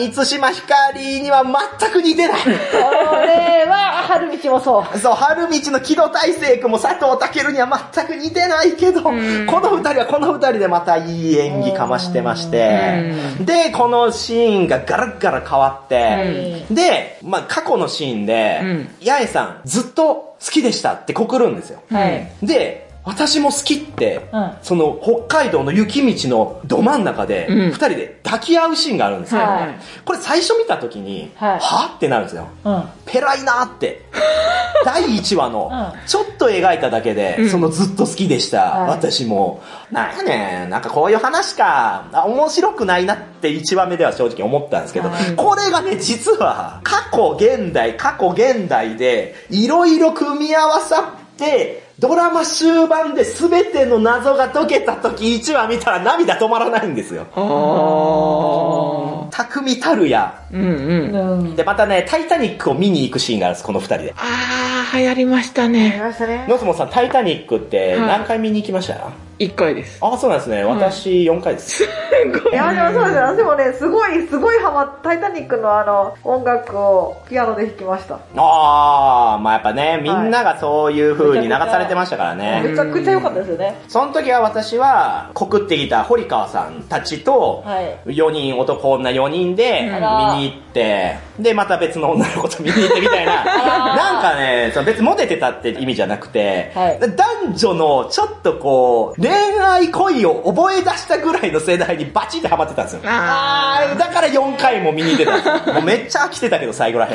[0.09, 1.43] 満島ひかりには
[1.79, 2.41] 全く似てない。
[2.41, 4.97] これは、春道もそう。
[4.97, 21.81] そう、春道の木戸大聖君も佐藤健には全く似てないけど、この二人はこの二人でまたいい演技かましてまして、で、このシーンがガラッガラ変わって、で、まあ過去のシーンで、うん八重さんずっと好きでしたって告るんですよ。
[21.91, 22.27] はい。
[22.41, 29.41] で、私も好きって、うんその北海道の雪道のど真ん中で、うん二人で抱き合うシーンがあるんですよ。
[29.41, 29.75] はい
[30.05, 32.47] これ最初見た時に、はいはってなるんですよ。
[32.63, 32.83] うん。
[33.05, 34.05] ペライなって。
[34.83, 39.61] 第1話のう、ちょっと描いただけで、うんそのずっと好きでした、はい私も。
[39.91, 57.27] なんやねん、なんかこういう話か、あ面白くないなって1話目では正直思ったんですけど、はいこれがね、実は、過去、現代、過去、現代で、いろいろ組み合わさって、ドラマ終盤で全ての謎が解けた時1話見たら涙止まらないんですよ。
[57.35, 60.43] あ匠たるや。
[60.51, 60.57] ー。
[60.57, 61.41] うんうん。
[61.41, 61.55] うん。
[61.55, 64.15] で、またね、タイタニックを見に行くシーンがあるんです、この2人で。
[64.17, 66.01] あー、流行りましたやりね。
[66.03, 66.45] ましたね。
[66.49, 69.11] ノスモさん、タイタニックってはい何回見に行きました、
[69.41, 69.97] 一回です。
[70.01, 70.63] あ、そうなんですね。
[70.63, 71.83] 私4回です。
[71.83, 73.35] いや、でもそうですよ。
[73.35, 78.19] でもね、すごい、すごいハマっタイタニックのあの、音楽をピアノで弾きました。
[78.35, 82.61] あー、まあやっぱね、みんながそういう風に流されてましたからね。
[82.63, 83.81] めちゃくちゃ良かったですよね。
[83.87, 87.97] その時は私は、告ってきた堀川さんたちと、はい。
[88.11, 93.43] 4人、男女4人で見に行って、で、また別の女の子と見に行ってみたいな。
[93.95, 103.01] なんかね、その別にモテてたって意味じゃなくて、はい男女のちょっとこう、恋愛恋を覚え出したぐらいの世代にバチってハマってたんですよ。
[103.05, 105.73] あだから4回も見に行ってたんですよ。
[105.75, 107.09] もうめっちゃ飽きてたけど、最後らへ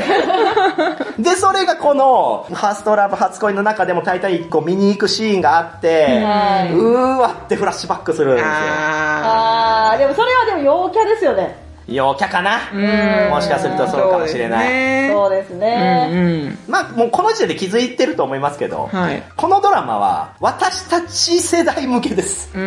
[1.18, 1.22] ん。
[1.22, 8.36] で、それがこの、ファーストラブ初恋の中でもタイタニックを見に行くシーンがあって、はいうーわってフラッシュバックするんー。
[8.36, 8.50] ですよ。
[8.52, 11.65] ああー、でもそれはでも陽キャですよね。
[11.88, 12.58] 陽キャかな？
[12.72, 13.30] ー。
[13.30, 15.06] もしかするとそうかもしれない。
[15.06, 16.08] いそうですうね。
[16.08, 16.58] んうん。
[16.66, 19.22] まあ、もうこの時点で気づいてると思いますけど、はい。
[19.36, 22.50] このドラマは私たち世代向けです。
[22.54, 22.66] うんう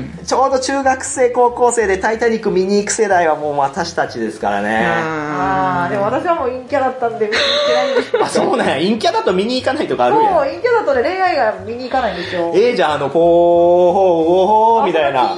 [0.00, 0.18] ん。
[0.24, 4.86] ちょうど中学生、高校生でタイタニック見に行く世代はもう私たちですからね。
[4.86, 8.24] あー、でも私はもう陰キャだったんで見に行ってないんですけど。
[8.24, 8.74] あ、そうなんや。
[8.74, 10.34] 陰キャだと見に行かないとかあるそう、やん。
[10.36, 12.52] 陰キャだとね、恋愛が見に行かないんですよ。
[12.54, 15.36] ええじゃん、あの、フォー、ホー、ホー、ホーみたいな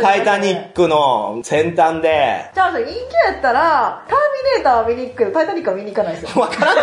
[0.00, 6.42] タイタニックの先端で、じゃあ、陰キャやったら、ターミネーターは見に行くけど、タイタニックは見に行かないですよ。
[6.42, 6.82] わからな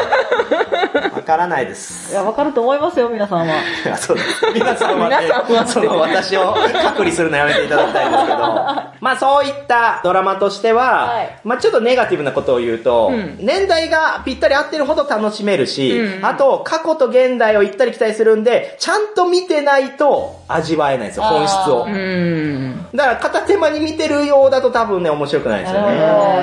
[1.07, 1.11] い。
[1.11, 2.11] わからないです。
[2.11, 3.55] いや、わかると思いますよ、皆さんは。
[3.91, 4.45] あ そうです。
[4.53, 8.37] 皆さんはね皆さんは、その私を隔離するのやめていただきたいんですけど、
[9.01, 10.83] まあそういったドラマとしては、
[11.13, 21.89] はいまあちょっとネガティブなことを言うと、うん年代がぴったり合ってるほど楽しめるし、うんあと過去と現代を行ったり来たりするんで、ちゃんと見てないと味わえないんですよ、本質をう。
[21.89, 22.87] ん。
[22.93, 25.97] だから片手間に見てるようだと多分ね、面白くないですよね。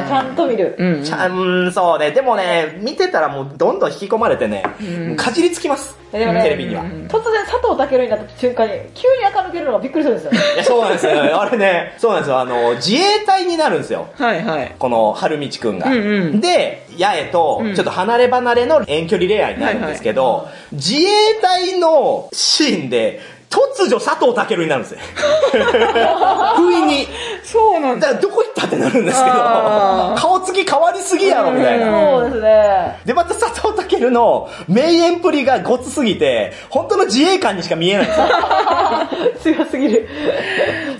[0.06, 0.76] ちゃんと見る。
[0.78, 1.04] うん。
[1.04, 2.10] ちゃん、そうね。
[2.12, 4.62] でもね、見てたらもうどんどん引き込まれてね、
[5.16, 5.96] かじりつきます。
[6.12, 6.84] でもねテレビには。
[6.84, 10.42] 突然佐藤健になった瞬間に、急に垢抜けるのがびっくりするんですよ。
[10.54, 11.40] いや、そうなんですよ。
[11.40, 12.38] あれね、そうなんですよ。
[12.38, 14.08] あの、自衛隊になるんですよ。
[14.14, 14.74] はいはい。
[14.78, 15.90] この春道くんが。
[15.90, 21.06] うんうんで、八重とうんちょっと離れ離れの遠距離恋愛になるんですけど、自衛
[21.40, 23.20] 隊のシーンで、
[23.50, 25.00] 突如佐藤健になるんですよ。
[26.56, 27.08] 不意に。
[27.44, 28.08] そうなんだ。
[28.08, 29.36] だからどこ行ったってなるんですけど
[30.16, 31.86] 顔つき変わりすぎやろ、みたいな。
[31.86, 32.98] そうですね。
[33.04, 38.26] で、また佐藤健の名演プリがごつすぎて、本当の自衛官にしか見えないんですよ。
[39.56, 40.08] 強すぎる。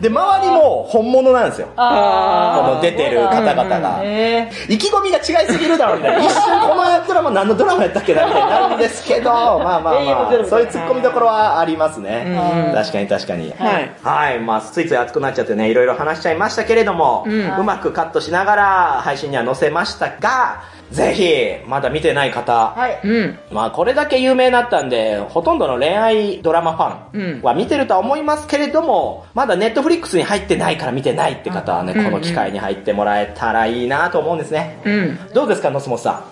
[0.01, 1.66] で、周りも本物なんですよ。
[1.66, 3.80] こあの出てる方々ー。
[3.80, 4.01] が。
[4.03, 6.18] え意気込みが違いすぎるだろうみたいな。
[6.24, 12.36] 一瞬このドラマ何のドラマやったっけなみたいになるんですけど、まあまあまあ、そういう突っ込みどころはありますね。
[12.74, 13.53] 確かに確かに。
[13.53, 13.91] はい。
[14.03, 14.41] はい。
[14.41, 18.64] まあ、ついつい熱くなっちゃってね、いろいろ話しちゃいましたけれども、ううんまくカットしながら
[19.03, 23.01] 配信には載せましたが、ぜひ、まだ見てない方、はい。
[23.03, 23.39] うん。
[23.51, 34.78] まあこれだけ有名になったんで、ほとんどの恋愛ドラマファンは見てるとは思いますけれども、まだネットフリックスに入ってないから見てないって方はね、うんこの機会に入ってもらえたらいいなと思うんですね。
[34.84, 35.18] うん。
[35.34, 36.24] どうですか、ノスモスさ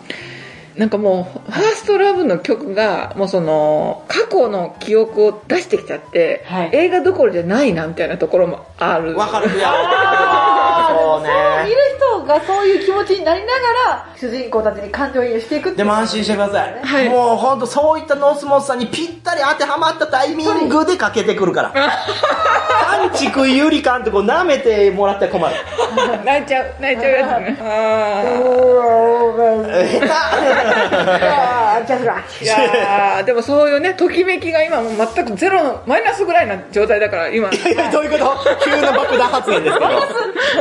[0.77, 9.13] なんかもう、ファーストラブの曲が、もうその、過去の記憶を出してきちゃって、はい映画どころじゃないな、みたいなところもある。
[9.13, 9.17] ん。
[9.17, 9.53] わかるよ。
[10.89, 11.75] そう見ね。
[11.75, 13.53] る人がそういう気持ちになりなが
[13.93, 16.81] ら、主人公たちに感情移入していくっていうでも安心してください。
[16.83, 21.73] はいもうほんとそういったノスモスさんにぴったり当てはまったタイミングでかけてくるから。
[21.73, 25.55] パンチ食いゆりかんってこう舐めてもらって困る。
[26.25, 27.59] 泣いちゃう、泣いちゃうやつね。
[27.63, 28.23] あ
[30.61, 37.49] あー、じゃあ、ーいやー でもそういうね、ときめきが今もう全くゼロの、マイナスぐらいな状態だから、今。
[37.49, 38.37] いやどういうこと？
[38.65, 39.91] 急な爆弾発言ですけど。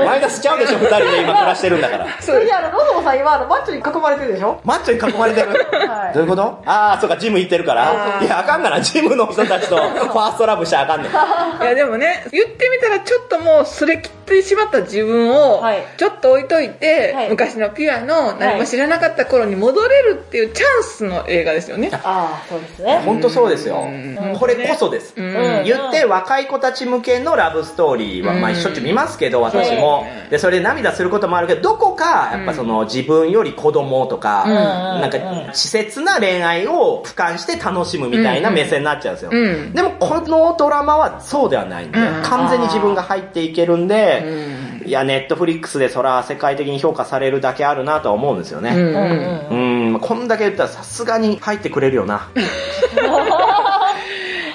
[0.06, 2.08] マイナスちゃうでしょ、二人で今暮らしてるんだから。
[2.20, 4.60] それであの、ロゾモさん今、あの、マッチョに囲まれてるでしょ？
[4.64, 5.48] マッチョに囲まれてる？
[5.50, 6.44] はいどういうこと？
[6.66, 8.20] ああ、そうか、ジム行ってるから。
[8.22, 11.12] いや、あかんがな、ジムの人たちとファーストラブしちゃあかんねん。
[11.64, 17.30] いやでもね、言ってみたらちょっともうすれ切ってしまった自分をはい、ちょっと置いといて、はい。
[17.30, 21.90] 昔のピュアの何も知らなかった頃に戻れるっていうチャンスの映画ですよね。
[21.94, 23.02] ああ、そうですね。
[23.06, 23.86] 本当そうですよ。
[23.86, 24.36] ん。
[24.38, 25.14] これこそです。
[25.16, 25.64] うん。
[25.66, 30.06] 言って若い子たち向けのラブストーリーは、まあうんしょっちゅう見ますけど、私も。
[30.30, 34.54] で、それで涙することもあるけど、どこか、やっぱその自分より子供とか、うん。
[35.02, 39.32] なんか、稚拙な恋愛を俯瞰して楽しむみたいな目線になっちゃうんですよ。
[39.34, 39.74] うん。
[39.74, 42.24] でも、このドラマはそうではないんで、うん。
[42.24, 48.72] 完全に自分が入っていけるんで、うんいや、ネットフリックスでそら世界的に評価されるだけあるなとは思うんですよね。
[48.72, 49.56] う
[49.96, 52.30] ん、こんだけ言ったらさすがに入ってくれるよな。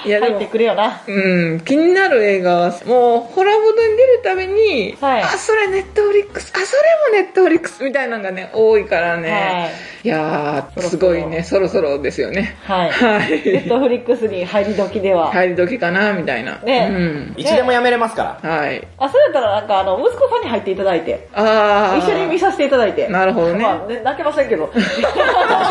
[0.09, 1.03] いやでも入って、くれよな。
[1.07, 6.75] うん、気になる映画は、もう、ホラボドに出るたびに、はいあ、それネットフリックス、あ、そ
[7.13, 9.29] れもネットフリックスみたいなのがね、多いからね。
[9.29, 12.55] はいいやー、そろそろすごいね、そろそろですよね。
[12.63, 12.91] はい。
[12.91, 15.31] はいネットフリックスに入り時では。
[15.31, 16.59] 入り時かな、みたいな。
[16.59, 17.33] ねうん。
[17.35, 18.49] いつでもやめれますから。
[18.49, 18.87] はい。
[18.97, 21.99] あ、それやったらなんかあの、息子さんに入っていただいて、あー。
[21.99, 23.09] 一緒に見させていただいて。
[23.09, 24.67] なるほどねまあ、ね、泣けませんけど。
[24.67, 24.81] 確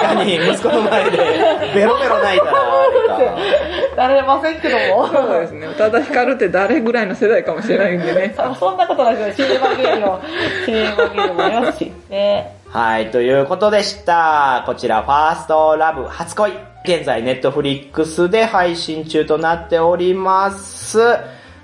[0.02, 1.16] かに、息子の前で、
[1.74, 2.52] ベロベロ泣いたら、
[3.96, 4.27] あれか。
[4.28, 5.08] ませんけども。
[5.08, 5.66] そうですね。
[5.66, 8.34] 宇多田ヒカルって誰ぐらいの世代かもしれないんでね。
[8.38, 9.48] そそんなことないですよ。
[9.48, 10.20] シネマゲームの、
[10.64, 11.92] シネマゲームもありますし。
[12.08, 12.56] ね。
[12.70, 14.62] はい、ということでした。
[14.66, 16.52] こちら、ファーストラブ初恋。
[16.84, 21.00] 現在、ネットフリックスで配信中となっております。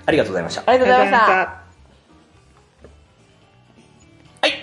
[0.06, 0.62] ありがとうございました。
[0.66, 1.63] ありがとうございました。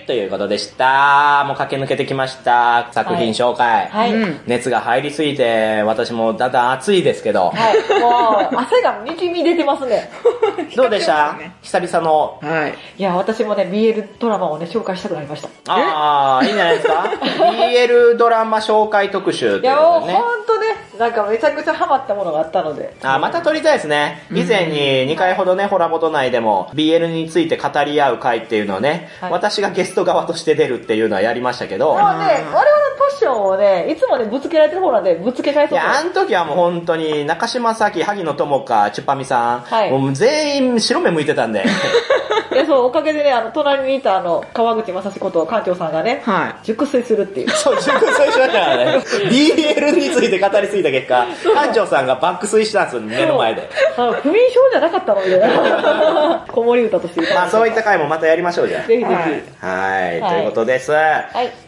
[0.02, 1.44] い、ということでした。
[1.46, 2.88] もう駆け抜けてきました。
[2.92, 3.86] 作品紹介。
[3.88, 4.14] はい。
[4.14, 7.50] うん熱が入りすぎて、私もだんだん暑いですけど。
[7.50, 8.00] はい。
[8.00, 10.10] もう、汗がにじみ出てますね。
[10.76, 11.34] どうでした？
[11.34, 12.38] ね久々の。
[12.42, 12.74] はい。
[12.98, 15.48] いや、私もね、BL ドラマをね、紹介したくなりました。
[15.68, 17.04] ああ、いいんじゃないですか
[17.52, 20.00] ?BL ドラマ紹介特集といういや、もう。
[20.00, 20.10] ほん
[20.46, 20.66] とね、
[20.98, 22.94] なんかめちゃくちゃハマったものがあったので。
[23.02, 24.24] あーまた撮りたいですね。
[24.32, 32.62] 以前に2回ほどね、ホラボト内でも BL について語り合う会っていうのをね、はい私がゲスト側として出るっていうのはやりましたけど、もうね、我々の
[32.98, 35.74] パッションをね、いつもね、ぶつけられてる方なんで、ぶつけ返そうと。
[35.74, 39.90] いや、あの時はもう本当に、中島咲、萩野智香、チュッパミさん、はい。
[39.90, 41.64] もう全員白目向いてたんで、
[42.52, 47.50] いや、そう、おかげでね、あの、隣にいたあの、川口正史こと館長さんがね、は熟睡するっていう。
[47.56, 48.98] そう、熟睡しましたからね。
[49.30, 53.68] BL について語りすぎた結果、館長さんが爆睡したんですよ、目の前で。
[53.96, 56.44] あの不眠症じゃなかったのみたいな。
[56.52, 59.06] 子守歌として歌まあそういった回もまたやりましょうじゃぜひぜひ。
[59.06, 59.22] はい
[59.60, 60.92] はい、はいということです。
[60.92, 60.94] い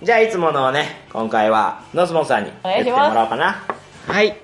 [0.02, 3.62] じゃあいつものね、今回は、ノスモンさんに言ってもお願いしますらおうかな。
[4.06, 4.36] はい。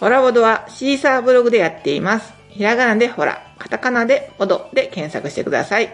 [0.00, 2.33] ホラボドはシーサーブログでやっています。
[2.54, 5.92] ひらがなでほら、カタカナでほどで検索してください。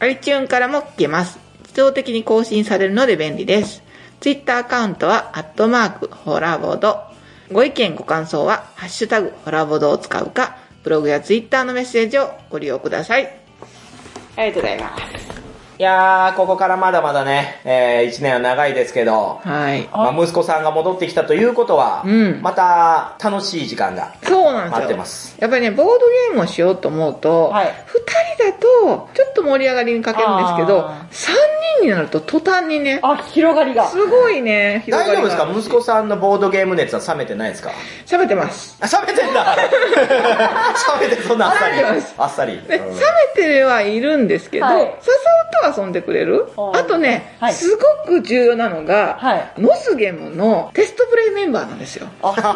[0.00, 1.38] iTune からも聞けます。
[1.62, 3.82] 自動的に更新されるので便利です。
[4.20, 7.00] Twitter アカウントは、アットマーク、ホラボド。
[7.50, 13.24] ご意見ご感想は、ハッシュタグ、ホラーボードを使うか、ブログや Twitter のメッセージをご利用ください。
[14.36, 15.43] ありがとうございます。
[15.76, 19.88] いやー、ここからまだまだね、えー、1年は長いですけど、はい。
[19.92, 24.14] まあ、息子さんが戻ってきたということは、うんまた楽しい時間が。
[24.22, 24.70] そうなんですよ。
[24.76, 27.74] 待ってますやっぱりね、ボードゲームをしようと思うと、二、はい
[28.36, 31.34] 人だと、ちょっと盛り上がりに欠けるんですけどあ、三
[31.80, 33.88] 人になると途端にね、あ、広がりが。
[33.88, 35.60] すごいね、広がりが大丈夫ですか？
[35.60, 37.70] 息子さんのボードゲーム熱は冷めてないですか？
[38.06, 38.76] 喋ってます。
[38.80, 39.56] あ、冷めてんだ
[41.00, 42.14] 冷めてそんなあっさり冷めてます。
[42.18, 42.60] あっさり。
[42.68, 43.00] で、うん冷
[43.36, 44.92] めてはいるんですけど、はい誘う
[45.62, 46.46] と遊んでくれる？
[46.56, 46.80] はい。
[46.80, 47.52] あとね、はい。
[47.52, 49.52] すごく重要なのが、はい。
[49.58, 52.08] ノスゲムのテストプレイメンバーなんですよ。
[52.22, 52.50] あ、そうだ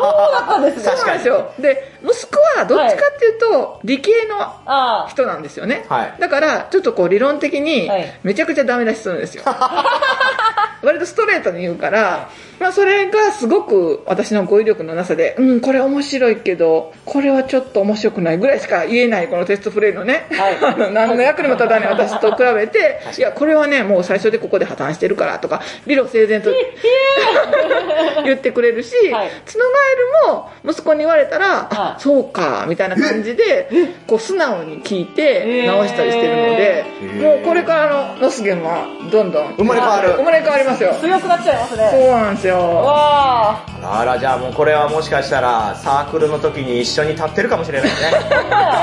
[0.44, 0.82] ったんですね。
[0.96, 1.52] そうなんですよ。
[1.58, 5.86] で、息子はどっちかっていうと、理系のあ人なんですよね。
[5.88, 6.14] はい。
[6.20, 9.44] だから、ちょっとこう理論的にはい、めちゃくちゃダメ出しするんですよ。
[10.82, 20.56] 割とストレートに言うから、まあそれがすごく私の語彙力のなさで、うん、これ面白いけど、これはちょっと面白くないぐらいしか言えないこのテストプレイのね、はい。
[20.62, 26.50] あの何の役にも立たない私と比べて、いや、これはね、もう最初でここで破綻してるからとか、理路整然と
[28.24, 33.68] 言ってくれるし、はいツノガエルも息子に言われたら、はいあ、そうか、みたいな感じで、
[34.06, 36.84] こう素直に聞いて直したりしてるので、
[37.20, 40.94] もうこれからのノスゲンはどんどん生まれ変わる生まれ変わりますよ。
[41.00, 41.88] 強くなっちゃいますね。
[41.90, 42.56] そうなんですよ。
[42.56, 47.96] わあら、じゃあもうこれはもしかしたらサークルの時に一緒に立ってるかもしれないね。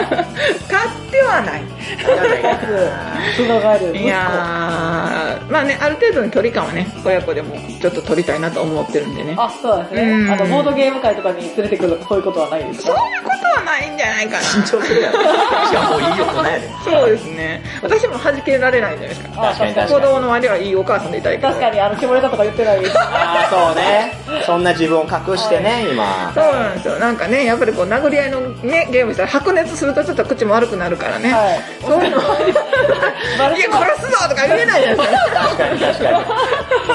[0.70, 1.62] 買ってはない。
[1.62, 3.36] ー。
[3.36, 3.94] つながる。
[4.06, 9.36] いやー、まあね、ある程度の距離感はね、親子でもちょっと取りたいなと思ってるんでね。
[9.38, 10.34] あ、そうですうんね。
[10.34, 14.40] あの、ボードゲーム会とかに連れてくるとかそういうことはないですかそういうことはないんじゃないかな。
[14.46, 15.22] 緊張するやろ。
[15.22, 15.26] い
[15.74, 16.70] や、もういいよ、こないで。
[16.84, 17.62] そうですね。
[17.82, 19.30] 私も弾けられないじゃないですか。
[19.38, 20.06] あ確かに確子かに。
[20.08, 21.48] 供の周りはいいお母さんでいたいけど。
[21.50, 22.98] 確かに、あの、絞れたとか言ってないです。
[23.00, 24.14] ああ、そうね。
[24.46, 26.32] そんな自分を隠してね、今。
[26.36, 26.96] そうなんですよ。
[27.00, 31.32] なんかね、やっぱりこう、殴り合いのね、ゲームしたら白熱するとちょっと口も悪くなるからね。
[31.34, 31.60] はい。
[31.82, 32.18] そういうの。
[33.56, 35.40] いや、殺すぞとか言えないじゃないですか。
[35.40, 36.26] 確かに確かに。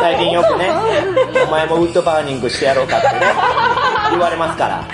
[0.01, 0.71] 最近よくね、
[1.47, 3.21] お前もウッドバーニングしてやろうかってね、
[4.11, 4.85] 言われますから。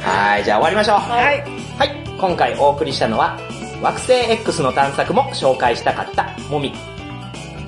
[0.00, 0.96] はい、じゃあ終わりましょう。
[0.98, 1.44] はい。
[1.78, 3.38] はい、今回お送りしたのは、
[3.82, 6.74] 惑星 X の探索も紹介したかった、もみ。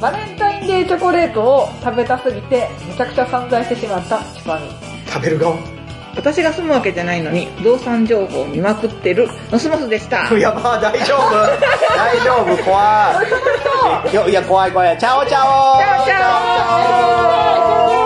[0.00, 4.70] バレンタインデーチョコレートを食べたすぎて、めちゃくちゃ散財してしまったチパミ。
[5.06, 5.56] 食べる側
[6.16, 10.32] 私が住むわけじゃないのに、不動産情報を見まくってる、ノスモスでした。
[10.38, 11.30] やば大丈夫。
[11.96, 13.22] 大丈夫怖
[14.06, 14.12] い。
[14.12, 14.98] いやいや怖い怖い。
[14.98, 15.78] チャオチャオ。
[15.78, 17.99] チャオチャオ